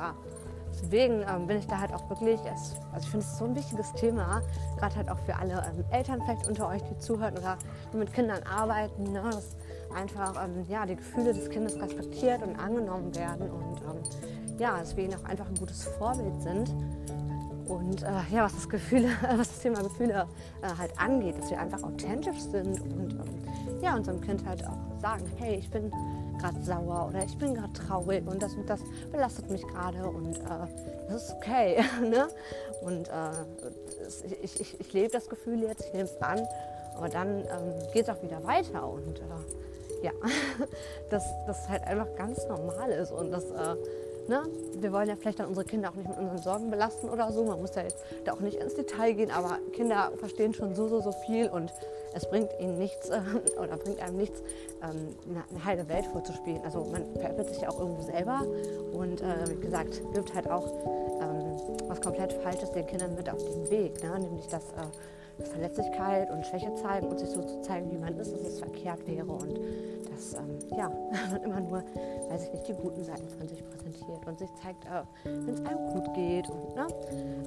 deswegen 0.71 1.25
ähm, 1.27 1.45
bin 1.45 1.57
ich 1.57 1.67
da 1.67 1.77
halt 1.77 1.93
auch 1.93 2.09
wirklich, 2.09 2.39
also 2.39 2.77
ich 2.99 3.09
finde 3.09 3.25
es 3.25 3.37
so 3.37 3.45
ein 3.45 3.55
wichtiges 3.55 3.91
Thema, 3.93 4.41
gerade 4.77 4.95
halt 4.95 5.09
auch 5.09 5.19
für 5.19 5.35
alle 5.35 5.55
ähm, 5.55 5.83
Eltern 5.91 6.21
vielleicht 6.21 6.47
unter 6.47 6.69
euch, 6.69 6.81
die 6.83 6.97
zuhören 6.99 7.37
oder 7.37 7.57
die 7.91 7.97
mit 7.97 8.13
Kindern 8.13 8.41
arbeiten. 8.43 9.11
Ne? 9.11 9.23
Das 9.25 9.57
einfach 9.93 10.43
ähm, 10.43 10.65
ja, 10.67 10.85
die 10.85 10.95
Gefühle 10.95 11.33
des 11.33 11.49
Kindes 11.49 11.79
respektiert 11.81 12.41
und 12.41 12.55
angenommen 12.57 13.13
werden 13.15 13.49
und 13.49 13.81
ähm, 13.81 14.57
ja, 14.59 14.77
deswegen 14.79 15.13
auch 15.15 15.23
einfach 15.23 15.47
ein 15.47 15.55
gutes 15.55 15.83
Vorbild 15.83 16.41
sind. 16.41 16.73
Und 17.67 18.01
äh, 18.01 18.07
ja, 18.31 18.45
was 18.45 18.55
das, 18.55 18.67
Gefühle, 18.67 19.09
was 19.37 19.49
das 19.49 19.59
Thema 19.59 19.81
Gefühle 19.81 20.27
äh, 20.61 20.77
halt 20.77 20.91
angeht, 20.99 21.37
dass 21.37 21.49
wir 21.49 21.59
einfach 21.59 21.83
authentisch 21.83 22.39
sind 22.39 22.81
und 22.81 23.13
ähm, 23.13 23.81
ja, 23.81 23.95
unserem 23.95 24.19
Kind 24.21 24.45
halt 24.45 24.65
auch 24.67 24.77
sagen, 25.01 25.23
hey, 25.37 25.55
ich 25.55 25.69
bin 25.69 25.91
gerade 26.39 26.61
sauer 26.63 27.07
oder 27.09 27.23
ich 27.23 27.37
bin 27.37 27.53
gerade 27.53 27.73
traurig 27.73 28.25
und 28.27 28.41
das 28.41 28.53
und 28.55 28.69
das 28.69 28.81
belastet 29.11 29.49
mich 29.49 29.65
gerade 29.67 30.03
und 30.03 30.37
äh, 30.37 30.67
das 31.07 31.23
ist 31.23 31.35
okay. 31.35 31.83
ne? 32.01 32.27
Und 32.81 33.07
äh, 33.07 34.41
ich, 34.41 34.59
ich, 34.59 34.79
ich 34.79 34.93
lebe 34.93 35.09
das 35.09 35.29
Gefühl 35.29 35.61
jetzt, 35.61 35.85
ich 35.85 35.93
nehme 35.93 36.05
es 36.05 36.21
an, 36.21 36.39
aber 36.95 37.09
dann 37.09 37.39
ähm, 37.39 37.73
geht 37.93 38.03
es 38.03 38.09
auch 38.09 38.21
wieder 38.23 38.43
weiter 38.43 38.87
und 38.87 39.19
äh, 39.19 39.68
ja, 40.01 40.11
dass 41.09 41.23
das 41.47 41.67
halt 41.69 41.83
einfach 41.83 42.07
ganz 42.15 42.45
normal 42.47 42.91
ist 42.91 43.11
und 43.11 43.31
dass, 43.31 43.45
äh, 43.45 43.75
ne, 44.27 44.43
wir 44.79 44.91
wollen 44.91 45.09
ja 45.09 45.15
vielleicht 45.15 45.39
dann 45.39 45.47
unsere 45.47 45.65
Kinder 45.65 45.89
auch 45.89 45.95
nicht 45.95 46.09
mit 46.09 46.17
unseren 46.17 46.37
Sorgen 46.37 46.69
belasten 46.71 47.09
oder 47.09 47.31
so. 47.31 47.43
Man 47.43 47.59
muss 47.59 47.75
ja 47.75 47.83
jetzt 47.83 48.03
da 48.25 48.33
auch 48.33 48.39
nicht 48.39 48.57
ins 48.57 48.75
Detail 48.75 49.13
gehen, 49.13 49.31
aber 49.31 49.59
Kinder 49.73 50.11
verstehen 50.17 50.53
schon 50.53 50.75
so, 50.75 50.87
so, 50.87 51.01
so 51.01 51.11
viel 51.11 51.49
und 51.49 51.71
es 52.13 52.27
bringt 52.27 52.49
ihnen 52.59 52.77
nichts 52.77 53.09
äh, 53.09 53.21
oder 53.61 53.77
bringt 53.77 54.01
einem 54.01 54.17
nichts, 54.17 54.41
ähm, 54.83 55.15
eine, 55.29 55.43
eine 55.49 55.65
heile 55.65 55.89
Welt 55.89 56.05
vorzuspielen. 56.07 56.61
Also 56.63 56.85
man 56.85 57.05
veräppelt 57.13 57.49
sich 57.49 57.61
ja 57.61 57.69
auch 57.69 57.79
irgendwo 57.79 58.01
selber 58.01 58.43
und 58.93 59.21
äh, 59.21 59.49
wie 59.49 59.61
gesagt, 59.61 60.01
gibt 60.13 60.33
halt 60.33 60.49
auch 60.49 60.67
ähm, 61.21 61.57
was 61.87 62.01
komplett 62.01 62.33
Falsches 62.33 62.71
den 62.71 62.85
Kindern 62.87 63.15
mit 63.15 63.29
auf 63.29 63.43
den 63.43 63.69
Weg, 63.69 64.01
ne? 64.03 64.19
nämlich 64.19 64.47
dass 64.47 64.63
äh, 64.63 64.85
Verletzlichkeit 65.45 66.29
und 66.31 66.45
Schwäche 66.45 66.73
zeigen 66.75 67.07
und 67.07 67.19
sich 67.19 67.29
so 67.29 67.41
zu 67.41 67.61
zeigen, 67.61 67.91
wie 67.91 67.97
man 67.97 68.17
ist, 68.17 68.33
dass 68.33 68.41
es 68.41 68.59
verkehrt 68.59 69.05
wäre 69.07 69.25
und 69.25 69.59
dass 70.09 70.33
ähm, 70.33 70.59
ja, 70.77 70.89
man 71.31 71.43
immer 71.43 71.59
nur, 71.59 71.83
weiß 72.29 72.43
ich 72.43 72.51
nicht, 72.51 72.67
die 72.67 72.73
guten 72.73 73.03
Seiten 73.03 73.27
von 73.29 73.47
sich 73.47 73.63
präsentiert 73.63 74.25
und 74.25 74.39
sich 74.39 74.49
zeigt, 74.55 74.85
äh, 74.85 75.03
wenn 75.23 75.53
es 75.53 75.65
einem 75.65 75.89
gut 75.93 76.13
geht 76.13 76.49
und 76.49 76.75
ne, 76.75 76.87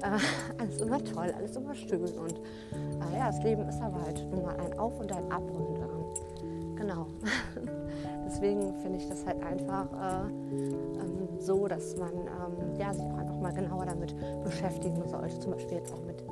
äh, 0.01 0.59
alles 0.61 0.81
immer 0.81 1.03
toll, 1.03 1.33
alles 1.37 1.55
immer 1.55 1.75
schön 1.75 2.01
und 2.01 2.39
äh, 2.39 3.17
ja, 3.17 3.27
das 3.27 3.41
Leben 3.43 3.67
ist 3.67 3.81
aber 3.81 4.01
halt 4.03 4.25
nun 4.31 4.43
mal 4.43 4.55
ein 4.59 4.77
Auf 4.79 4.99
und 4.99 5.11
ein 5.11 5.31
Ab 5.31 5.43
und 5.43 5.77
ähm, 5.77 6.75
genau. 6.75 7.07
Deswegen 8.25 8.73
finde 8.81 8.97
ich 8.97 9.07
das 9.07 9.25
halt 9.25 9.43
einfach 9.43 9.85
äh, 9.93 10.25
ähm, 10.25 11.27
so, 11.39 11.67
dass 11.67 11.95
man 11.97 12.11
ähm, 12.11 12.79
ja, 12.79 12.93
sich 12.93 13.03
auch 13.03 13.17
einfach 13.17 13.39
mal 13.39 13.53
genauer 13.53 13.85
damit 13.85 14.15
beschäftigen 14.43 15.03
sollte, 15.07 15.39
zum 15.39 15.51
Beispiel 15.51 15.77
jetzt 15.77 15.93
auch 15.93 16.03
mit 16.05 16.23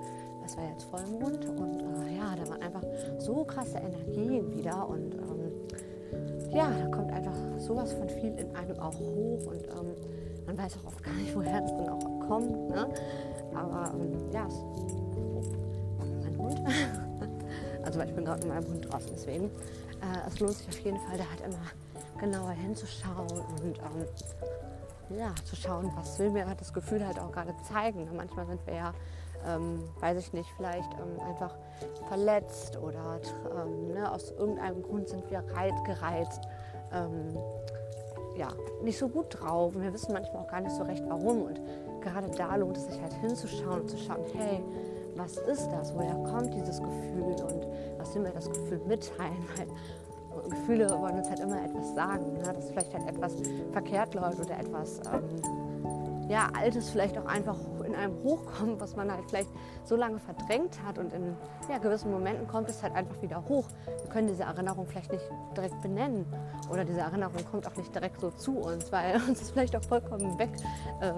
es 0.46 0.58
war 0.58 0.64
jetzt 0.66 0.84
Vollmond 0.86 1.46
und 1.46 1.82
äh, 1.82 2.18
ja, 2.18 2.36
da 2.36 2.50
waren 2.50 2.62
einfach 2.62 2.84
so 3.18 3.44
krasse 3.44 3.78
Energien 3.78 4.52
wieder 4.58 4.88
und 4.88 5.16
ähm, 5.16 5.52
ja, 6.52 6.70
da 6.70 6.88
kommt 6.88 7.12
einfach 7.12 7.36
sowas 7.58 7.94
von 7.94 8.10
viel 8.10 8.38
in 8.38 8.56
einem 8.56 8.78
auch 8.80 8.98
hoch 9.00 9.46
und 9.48 9.68
ähm, 9.68 9.96
man 10.46 10.58
weiß 10.58 10.78
auch 10.78 10.88
oft 10.88 11.04
gar 11.04 11.14
nicht, 11.14 11.36
woher 11.36 11.64
es 11.64 11.72
dann 11.72 11.90
auch 11.90 12.28
kommt. 12.28 12.70
Ne? 12.70 12.88
Aber 13.54 13.94
ähm, 13.94 14.32
ja, 14.34 14.48
es, 14.48 14.56
oh, 14.56 15.42
mein 16.22 16.38
Hund. 16.38 16.62
also 17.84 18.02
ich 18.02 18.14
bin 18.14 18.26
gerade 18.26 18.46
mit 18.46 18.54
meinem 18.54 18.68
Hund 18.68 18.92
draußen, 18.92 19.12
deswegen. 19.14 19.46
Äh, 19.46 20.28
es 20.28 20.40
lohnt 20.40 20.54
sich 20.54 20.68
auf 20.68 20.80
jeden 20.80 20.98
Fall, 20.98 21.18
da 21.18 21.24
halt 21.30 21.42
immer 21.46 22.20
genauer 22.20 22.52
hinzuschauen 22.52 23.30
und 23.32 23.78
ähm, 23.78 25.18
ja, 25.18 25.34
zu 25.44 25.56
schauen, 25.56 25.92
was 25.96 26.20
will 26.20 26.30
mir 26.30 26.46
das 26.58 26.74
Gefühl 26.74 27.06
halt 27.06 27.20
auch 27.20 27.32
gerade 27.32 27.54
zeigen. 27.68 28.08
Manchmal 28.16 28.46
sind 28.48 28.66
wir 28.66 28.76
ja 28.76 28.94
ähm, 29.48 29.84
weiß 30.00 30.18
ich 30.18 30.34
nicht, 30.34 30.50
vielleicht 30.56 30.92
ähm, 30.94 31.20
einfach 31.28 31.58
verletzt 32.08 32.78
oder 32.78 33.20
ähm, 33.56 33.94
ne, 33.94 34.12
aus 34.12 34.32
irgendeinem 34.32 34.82
Grund 34.82 35.10
sind 35.10 35.30
wir 35.30 35.42
gereizt, 35.42 36.42
ähm, 36.94 37.38
ja, 38.38 38.48
nicht 38.82 38.98
so 38.98 39.10
gut 39.10 39.28
drauf 39.30 39.76
und 39.76 39.82
wir 39.84 39.94
wissen 39.94 40.14
manchmal 40.14 40.44
auch 40.44 40.48
gar 40.48 40.62
nicht 40.62 40.76
so 40.76 40.84
recht 40.84 41.04
warum 41.08 41.44
und 41.44 41.62
gerade 42.02 42.30
da 42.30 42.56
lohnt 42.56 42.78
es 42.78 42.88
sich 42.88 43.02
halt 43.02 43.14
hinzuschauen 43.14 43.82
und 43.82 43.90
zu 43.90 43.98
schauen, 43.98 44.24
hey, 44.36 44.64
was 45.16 45.38
ist 45.38 45.70
das, 45.70 45.94
woher 45.94 46.16
kommt 46.16 46.54
dieses 46.54 46.82
Gefühl 46.82 47.36
und 47.44 47.68
was 47.98 48.16
will 48.16 48.24
mir 48.24 48.32
das 48.32 48.50
Gefühl 48.50 48.82
mitteilen, 48.88 49.46
weil 49.58 49.68
Gefühle 50.50 50.90
wollen 50.90 51.18
uns 51.18 51.30
halt 51.30 51.40
immer 51.42 51.64
etwas 51.64 51.94
sagen, 51.94 52.34
ne? 52.34 52.54
dass 52.54 52.70
vielleicht 52.70 52.94
halt 52.94 53.08
etwas 53.08 53.34
verkehrt 53.72 54.14
läuft 54.14 54.40
oder 54.40 54.58
etwas 54.58 55.02
ähm, 55.14 56.30
ja, 56.30 56.50
Altes 56.58 56.90
vielleicht 56.90 57.18
auch 57.18 57.26
einfach 57.26 57.58
in 57.92 58.00
einem 58.00 58.24
hochkommt, 58.24 58.80
was 58.80 58.96
man 58.96 59.12
halt 59.12 59.24
vielleicht 59.28 59.50
so 59.84 59.96
lange 59.96 60.20
verdrängt 60.20 60.82
hat 60.86 60.98
und 60.98 61.14
in 61.14 61.36
ja, 61.70 61.78
gewissen 61.78 62.12
Momenten 62.12 62.48
kommt 62.48 62.70
es 62.70 62.82
halt 62.82 62.96
einfach 62.96 63.22
wieder 63.22 63.44
hoch. 63.48 63.66
Wir 63.86 64.10
können 64.10 64.28
diese 64.28 64.44
Erinnerung 64.44 64.86
vielleicht 64.88 65.12
nicht 65.12 65.24
direkt 65.56 65.82
benennen 65.82 66.26
oder 66.70 66.86
diese 66.86 67.02
Erinnerung 67.02 67.44
kommt 67.50 67.68
auch 67.68 67.76
nicht 67.76 67.94
direkt 67.94 68.22
so 68.22 68.32
zu 68.32 68.58
uns, 68.58 68.92
weil 68.92 69.16
uns 69.28 69.40
das 69.40 69.52
vielleicht 69.52 69.76
auch 69.76 69.84
vollkommen 69.84 70.38
weg, 70.40 70.52
äh, 71.02 71.12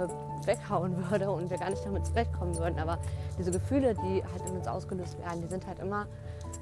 weghauen 0.46 1.10
würde 1.10 1.30
und 1.30 1.50
wir 1.50 1.58
gar 1.58 1.70
nicht 1.70 1.86
damit 1.86 2.06
zurechtkommen 2.06 2.58
würden. 2.58 2.80
Aber 2.80 2.98
diese 3.38 3.51
Gefühle, 3.51 3.94
die 3.94 4.24
halt 4.24 4.50
in 4.50 4.58
uns 4.58 4.68
ausgelöst 4.68 5.20
werden, 5.20 5.42
die 5.42 5.48
sind 5.48 5.65
halt 5.68 5.80
immer 5.80 6.08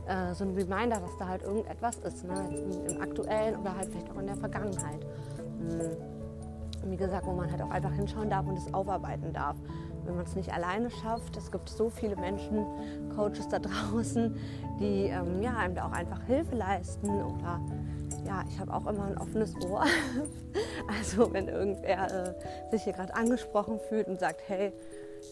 äh, 0.08 0.34
so 0.34 0.44
ein 0.44 0.52
Reminder, 0.52 1.00
dass 1.00 1.18
da 1.18 1.28
halt 1.28 1.44
irgendetwas 1.44 1.98
ist, 2.00 2.26
ne? 2.26 2.34
Im, 2.50 2.96
im 2.96 3.02
Aktuellen 3.02 3.58
oder 3.58 3.76
halt 3.76 3.90
vielleicht 3.90 4.10
auch 4.12 4.20
in 4.20 4.28
der 4.28 4.38
Vergangenheit. 4.38 5.06
Mhm 5.60 6.22
wie 6.84 6.98
gesagt, 6.98 7.26
wo 7.26 7.34
man 7.34 7.50
halt 7.52 7.62
auch 7.62 7.70
einfach 7.70 7.94
hinschauen 7.94 8.30
darf 8.30 8.46
und 8.48 8.58
es 8.58 8.74
aufarbeiten 8.74 9.34
darf. 9.34 9.56
Wenn 10.06 10.16
man 10.16 10.26
es 10.26 10.36
nicht 10.36 10.54
alleine 10.54 10.90
schafft, 10.90 11.38
es 11.38 11.52
gibt 11.52 11.70
so 11.70 11.90
viele 11.90 12.16
Menschen, 12.16 12.66
Coaches 13.16 13.48
da 13.50 13.60
draußen, 13.92 14.36
die 14.80 15.06
ähm, 15.06 15.42
ja, 15.42 15.56
einem 15.58 15.76
da 15.76 15.88
auch 15.88 15.92
einfach 15.92 16.22
Hilfe 16.24 16.56
leisten 16.56 17.10
oder 17.10 17.60
ja, 18.26 18.44
ich 18.48 18.60
habe 18.60 18.74
auch 18.74 18.86
immer 18.86 19.06
ein 19.06 19.18
offenes 19.18 19.56
Ohr. 19.66 19.84
also 21.00 21.34
wenn 21.34 21.48
irgendwer 21.48 22.36
äh, 22.38 22.72
sich 22.72 22.84
hier 22.84 22.94
gerade 22.94 23.14
angesprochen 23.16 23.80
fühlt 23.90 24.08
und 24.08 24.20
sagt, 24.20 24.42
hey, 24.48 24.74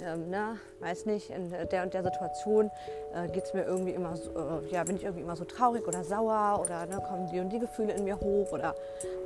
ähm, 0.01 0.29
ne, 0.29 0.57
weiß 0.79 1.05
nicht, 1.05 1.29
in 1.29 1.49
der 1.49 1.83
und 1.83 1.93
der 1.93 2.03
Situation 2.03 2.71
äh, 3.13 3.27
geht 3.27 3.45
es 3.45 3.53
mir 3.53 3.63
irgendwie 3.63 3.91
immer 3.91 4.15
so, 4.15 4.29
äh, 4.31 4.71
ja, 4.71 4.83
bin 4.83 4.95
ich 4.95 5.03
irgendwie 5.03 5.23
immer 5.23 5.35
so 5.35 5.45
traurig 5.45 5.87
oder 5.87 6.03
sauer 6.03 6.61
oder 6.63 6.85
ne, 6.85 7.01
kommen 7.07 7.29
die 7.31 7.39
und 7.39 7.49
die 7.49 7.59
Gefühle 7.59 7.93
in 7.93 8.03
mir 8.03 8.19
hoch 8.19 8.51
oder 8.51 8.75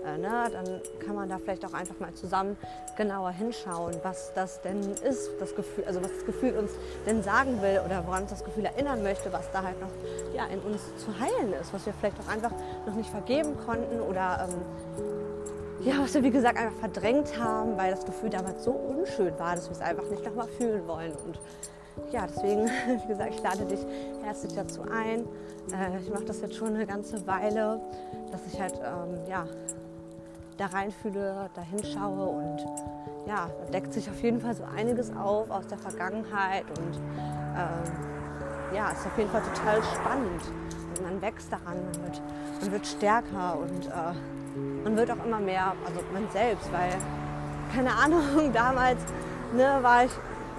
äh, 0.06 0.18
ne, 0.18 0.50
dann 0.52 0.82
kann 1.06 1.16
man 1.16 1.30
da 1.30 1.38
vielleicht 1.38 1.66
auch 1.66 1.74
einfach 1.74 2.00
mal 2.00 2.14
zusammen 2.14 2.58
genauer 2.98 3.32
hinschauen, 3.32 3.96
was 4.04 4.34
das 4.34 4.62
denn 4.62 4.82
ist, 5.08 5.30
das 5.40 5.56
Gefühl, 5.56 5.84
also 5.86 6.02
was 6.02 6.12
das 6.12 6.26
Gefühl 6.26 6.58
uns 6.58 6.72
denn 7.06 7.22
sagen 7.24 7.62
will 7.62 7.82
oder 7.86 8.06
woran 8.06 8.24
uns 8.24 8.32
das 8.32 8.44
Gefühl 8.44 8.66
erinnern 8.66 9.04
möchte, 9.04 9.32
was 9.32 9.50
da 9.52 9.64
halt 9.64 9.80
noch 9.80 9.92
ja, 10.36 10.46
in 10.48 10.60
uns 10.60 10.82
zu 10.98 11.08
heilen 11.20 11.54
ist, 11.54 11.74
was 11.74 11.86
wir 11.86 11.94
vielleicht 11.94 12.20
auch 12.20 12.32
einfach 12.32 12.52
noch 12.86 12.96
nicht 12.96 13.10
vergeben 13.10 13.58
konnten 13.66 14.02
oder 14.02 14.48
ähm, 14.50 15.23
ja, 15.86 15.96
was 16.00 16.14
wir 16.14 16.24
wie 16.24 16.32
gesagt 16.32 16.58
einfach 16.58 16.80
verdrängt 16.80 17.38
haben, 17.38 17.78
weil 17.78 17.92
das 17.92 18.06
Gefühl 18.06 18.30
damals 18.30 18.64
so 18.64 18.72
unschön 18.72 19.38
war, 19.38 19.56
dass 19.56 19.68
wir 19.68 19.76
es 19.76 19.82
einfach 19.82 20.10
nicht 20.10 20.24
nochmal 20.26 20.48
fühlen 20.58 20.88
wollen. 20.88 21.12
Und 21.26 21.40
ja, 22.12 22.26
deswegen, 22.28 22.66
wie 23.04 23.08
gesagt, 23.08 23.36
ich 23.36 23.44
lade 23.44 23.66
dich 23.66 23.86
herzlich 24.24 24.54
dazu 24.54 24.82
ein. 24.84 25.26
Äh, 25.72 26.00
ich 26.02 26.10
mache 26.10 26.26
das 26.26 26.42
jetzt 26.42 26.56
schon 26.56 26.76
eine 26.76 26.86
ganze 26.86 27.26
Weile, 27.28 27.82
dass 28.32 28.42
ich 28.52 28.60
halt 28.60 28.76
ähm, 28.76 29.20
ja, 29.30 29.46
da 30.58 30.66
reinfühle, 30.68 31.50
da 31.54 31.62
hinschaue 31.62 32.28
und 32.28 32.60
ja, 33.28 33.50
da 33.66 33.72
deckt 33.72 33.94
sich 33.94 34.10
auf 34.10 34.22
jeden 34.22 34.40
Fall 34.40 34.54
so 34.54 34.64
einiges 34.76 35.12
auf 35.16 35.50
aus 35.50 35.66
der 35.68 35.78
Vergangenheit 35.78 36.66
und 36.78 36.96
ähm, 37.56 38.76
ja, 38.76 38.90
ist 38.90 39.06
auf 39.06 39.18
jeden 39.18 39.30
Fall 39.30 39.42
total 39.42 39.82
spannend. 39.84 40.42
Man 41.02 41.22
wächst 41.22 41.52
daran, 41.52 41.78
man 41.92 42.04
wird, 42.04 42.22
man 42.62 42.72
wird 42.72 42.88
stärker 42.88 43.58
und 43.58 43.86
äh, 43.88 44.84
man 44.84 44.98
wird 44.98 45.12
auch 45.12 45.26
immer 45.26 45.40
mehr, 45.40 45.74
also 45.86 46.02
man 46.14 46.28
selbst, 46.32 46.72
weil, 46.72 46.92
keine 47.74 47.94
Ahnung, 47.94 48.22
damals 48.54 49.00
ne, 49.56 49.80
war 49.82 50.06
ich 50.06 50.12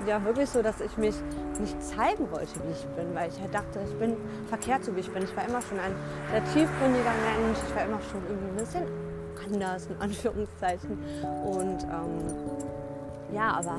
ja 0.07 0.23
wirklich 0.25 0.51
so, 0.51 0.63
dass 0.63 0.81
ich 0.81 0.97
mich 0.97 1.15
nicht 1.61 1.83
zeigen 1.83 2.31
wollte, 2.31 2.53
wie 2.65 2.73
ich 2.73 2.85
bin, 2.97 3.15
weil 3.15 3.31
ich 3.31 3.41
halt 3.41 3.55
dachte, 3.55 3.81
ich 3.87 3.99
bin 3.99 4.17
verkehrt 4.49 4.85
so 4.85 4.95
wie 4.97 5.01
ich 5.01 5.11
bin. 5.11 5.23
Ich 5.23 5.37
war 5.37 5.47
immer 5.47 5.63
schon 5.63 5.79
ein 5.79 5.95
sehr 6.31 6.45
tiefgründiger 6.47 7.13
Mensch, 7.39 7.59
ich 7.69 7.77
war 7.77 7.85
immer 7.85 8.01
schon 8.11 8.21
irgendwie 8.29 8.49
ein 8.49 8.57
bisschen 8.57 9.05
anders, 9.45 9.87
in 9.87 10.01
Anführungszeichen. 10.01 10.99
Und 11.45 11.85
ähm, 11.85 13.35
ja, 13.35 13.53
aber 13.53 13.79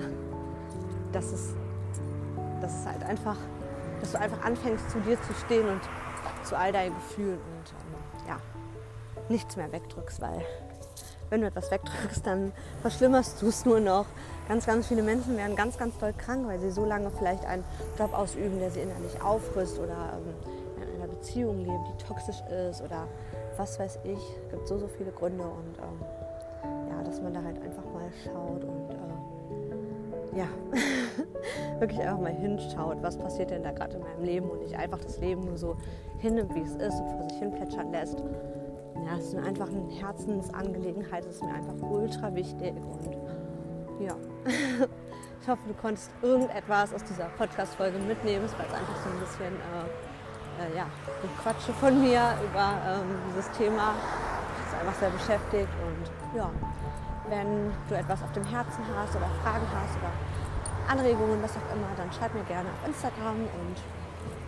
das 1.12 1.32
ist, 1.32 1.56
das 2.62 2.74
ist 2.74 2.88
halt 2.88 3.04
einfach, 3.04 3.38
dass 4.02 4.12
du 4.12 4.20
einfach 4.20 4.44
anfängst, 4.44 4.90
zu 4.90 5.00
dir 5.00 5.22
zu 5.22 5.34
stehen 5.46 5.68
und 5.68 5.82
zu 6.46 6.58
all 6.58 6.72
deinen 6.72 6.96
Gefühlen. 6.96 7.40
Und 7.40 7.72
ähm, 7.72 8.28
ja, 8.28 8.38
nichts 9.30 9.56
mehr 9.56 9.72
wegdrückst, 9.72 10.22
weil 10.22 10.46
wenn 11.30 11.42
du 11.42 11.48
etwas 11.48 11.72
wegdrückst, 11.72 12.26
dann 12.26 12.54
verschlimmerst 12.82 13.42
du 13.42 13.48
es 13.48 13.66
nur 13.66 13.80
noch. 13.80 14.06
Ganz, 14.48 14.66
ganz 14.68 14.88
viele 14.88 15.02
Menschen 15.02 15.38
werden 15.38 15.56
ganz, 15.56 15.78
ganz 15.78 15.98
doll 15.98 16.14
krank, 16.14 16.48
weil 16.48 16.60
sie 16.60 16.70
so 16.70 16.86
lange 16.86 17.10
vielleicht 17.10 17.46
einen 17.46 17.64
Job 17.98 18.14
ausüben, 18.14 18.60
der 18.60 18.70
sie 18.70 18.82
innerlich 18.82 19.22
aufrüsst 19.22 19.80
oder 19.80 20.14
ähm, 20.14 20.84
in 20.84 21.02
einer 21.02 21.12
Beziehung 21.12 21.58
leben, 21.58 21.84
die 21.92 22.04
toxisch 22.04 22.42
ist 22.70 22.82
oder 22.82 23.08
was 23.58 23.80
weiß 23.80 24.00
ich. 24.04 24.20
Es 24.46 24.52
gibt 24.52 24.68
so, 24.68 24.78
so 24.78 24.88
viele 24.88 25.12
Gründe 25.12 25.44
und 25.44 25.78
ähm, 25.80 26.90
ja, 26.92 27.04
dass 27.04 27.22
man 27.22 27.34
da 27.34 27.42
halt 27.42 27.60
einfach 27.62 27.84
mal 27.86 28.12
schaut 28.24 28.64
und 28.64 29.05
ja, 30.36 30.48
wirklich 31.80 32.00
einfach 32.02 32.20
mal 32.20 32.34
hinschaut, 32.34 32.98
was 33.02 33.18
passiert 33.18 33.52
denn 33.52 33.64
da 33.64 33.72
gerade 33.72 33.96
in 33.96 34.02
meinem 34.02 34.24
Leben 34.24 34.50
und 34.50 34.62
nicht 34.62 34.78
einfach 34.78 35.00
das 35.00 35.20
Leben 35.20 35.42
nur 35.46 35.58
so 35.58 35.78
hinnimmt, 36.20 36.54
wie 36.56 36.62
es 36.62 36.76
ist 36.76 37.00
und 37.00 37.10
vor 37.10 37.30
sich 37.30 37.40
hin 37.40 37.52
plätschern 37.52 37.92
lässt 37.92 38.22
ja, 39.06 39.18
es 39.18 39.26
ist 39.26 39.34
mir 39.36 39.44
einfach 39.44 39.68
eine 39.68 39.88
Herzensangelegenheit, 39.92 41.26
es 41.26 41.36
ist 41.36 41.44
mir 41.44 41.54
einfach 41.54 41.76
ultra 41.82 42.34
wichtig 42.34 42.74
und 42.76 43.18
ja, 44.00 44.16
ich 45.42 45.48
hoffe, 45.48 45.62
du 45.68 45.74
konntest 45.76 46.12
irgendetwas 46.22 46.94
aus 46.94 47.04
dieser 47.04 47.26
Podcast-Folge 47.38 47.98
mitnehmen. 48.00 48.46
Es 48.46 48.54
war 48.54 48.66
jetzt 48.66 48.74
einfach 48.74 48.96
so 49.04 49.10
ein 49.10 49.20
bisschen 49.20 49.56
äh, 49.56 50.74
äh, 50.74 50.78
ja, 50.78 50.86
Quatsche 51.42 51.72
von 51.74 52.02
mir 52.02 52.34
über 52.50 52.74
ähm, 52.88 53.16
dieses 53.30 53.50
Thema. 53.52 53.94
Das 54.58 54.74
ist 54.74 54.80
einfach 54.80 55.00
sehr 55.00 55.10
beschäftigt 55.12 55.70
und 55.86 56.38
ja, 56.38 56.50
wenn 57.30 57.72
du 57.90 57.96
etwas 57.96 58.22
auf 58.24 58.32
dem 58.34 58.44
Herzen 58.44 58.84
hast 58.96 59.16
oder 59.16 59.28
Fragen 59.44 59.66
hast 59.74 59.96
oder 59.98 60.12
Anregungen, 60.88 61.42
was 61.42 61.52
auch 61.52 61.76
immer, 61.76 61.90
dann 61.98 62.12
schreib 62.14 62.34
mir 62.34 62.44
gerne 62.44 62.70
auf 62.70 62.88
Instagram 62.88 63.36
und 63.36 63.78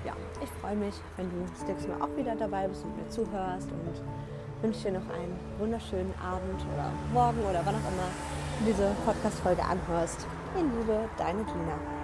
ja, 0.05 0.13
ich 0.41 0.49
freue 0.61 0.75
mich, 0.75 0.93
wenn 1.17 1.29
du 1.29 1.45
das 1.51 1.67
nächste 1.67 1.89
Mal 1.89 2.01
auch 2.01 2.15
wieder 2.15 2.35
dabei 2.35 2.67
bist 2.67 2.83
und 2.85 2.95
mir 2.95 3.09
zuhörst 3.09 3.69
und 3.71 4.01
wünsche 4.61 4.91
dir 4.91 4.99
noch 4.99 5.09
einen 5.13 5.37
wunderschönen 5.59 6.13
Abend 6.21 6.61
oder 6.73 6.91
Morgen 7.13 7.39
oder 7.41 7.61
wann 7.65 7.75
auch 7.75 7.89
immer 7.91 8.09
du 8.59 8.65
diese 8.65 8.91
Podcast-Folge 9.05 9.63
anhörst. 9.63 10.25
In 10.57 10.71
Liebe, 10.77 11.09
deine 11.17 11.43
Gina. 11.43 11.96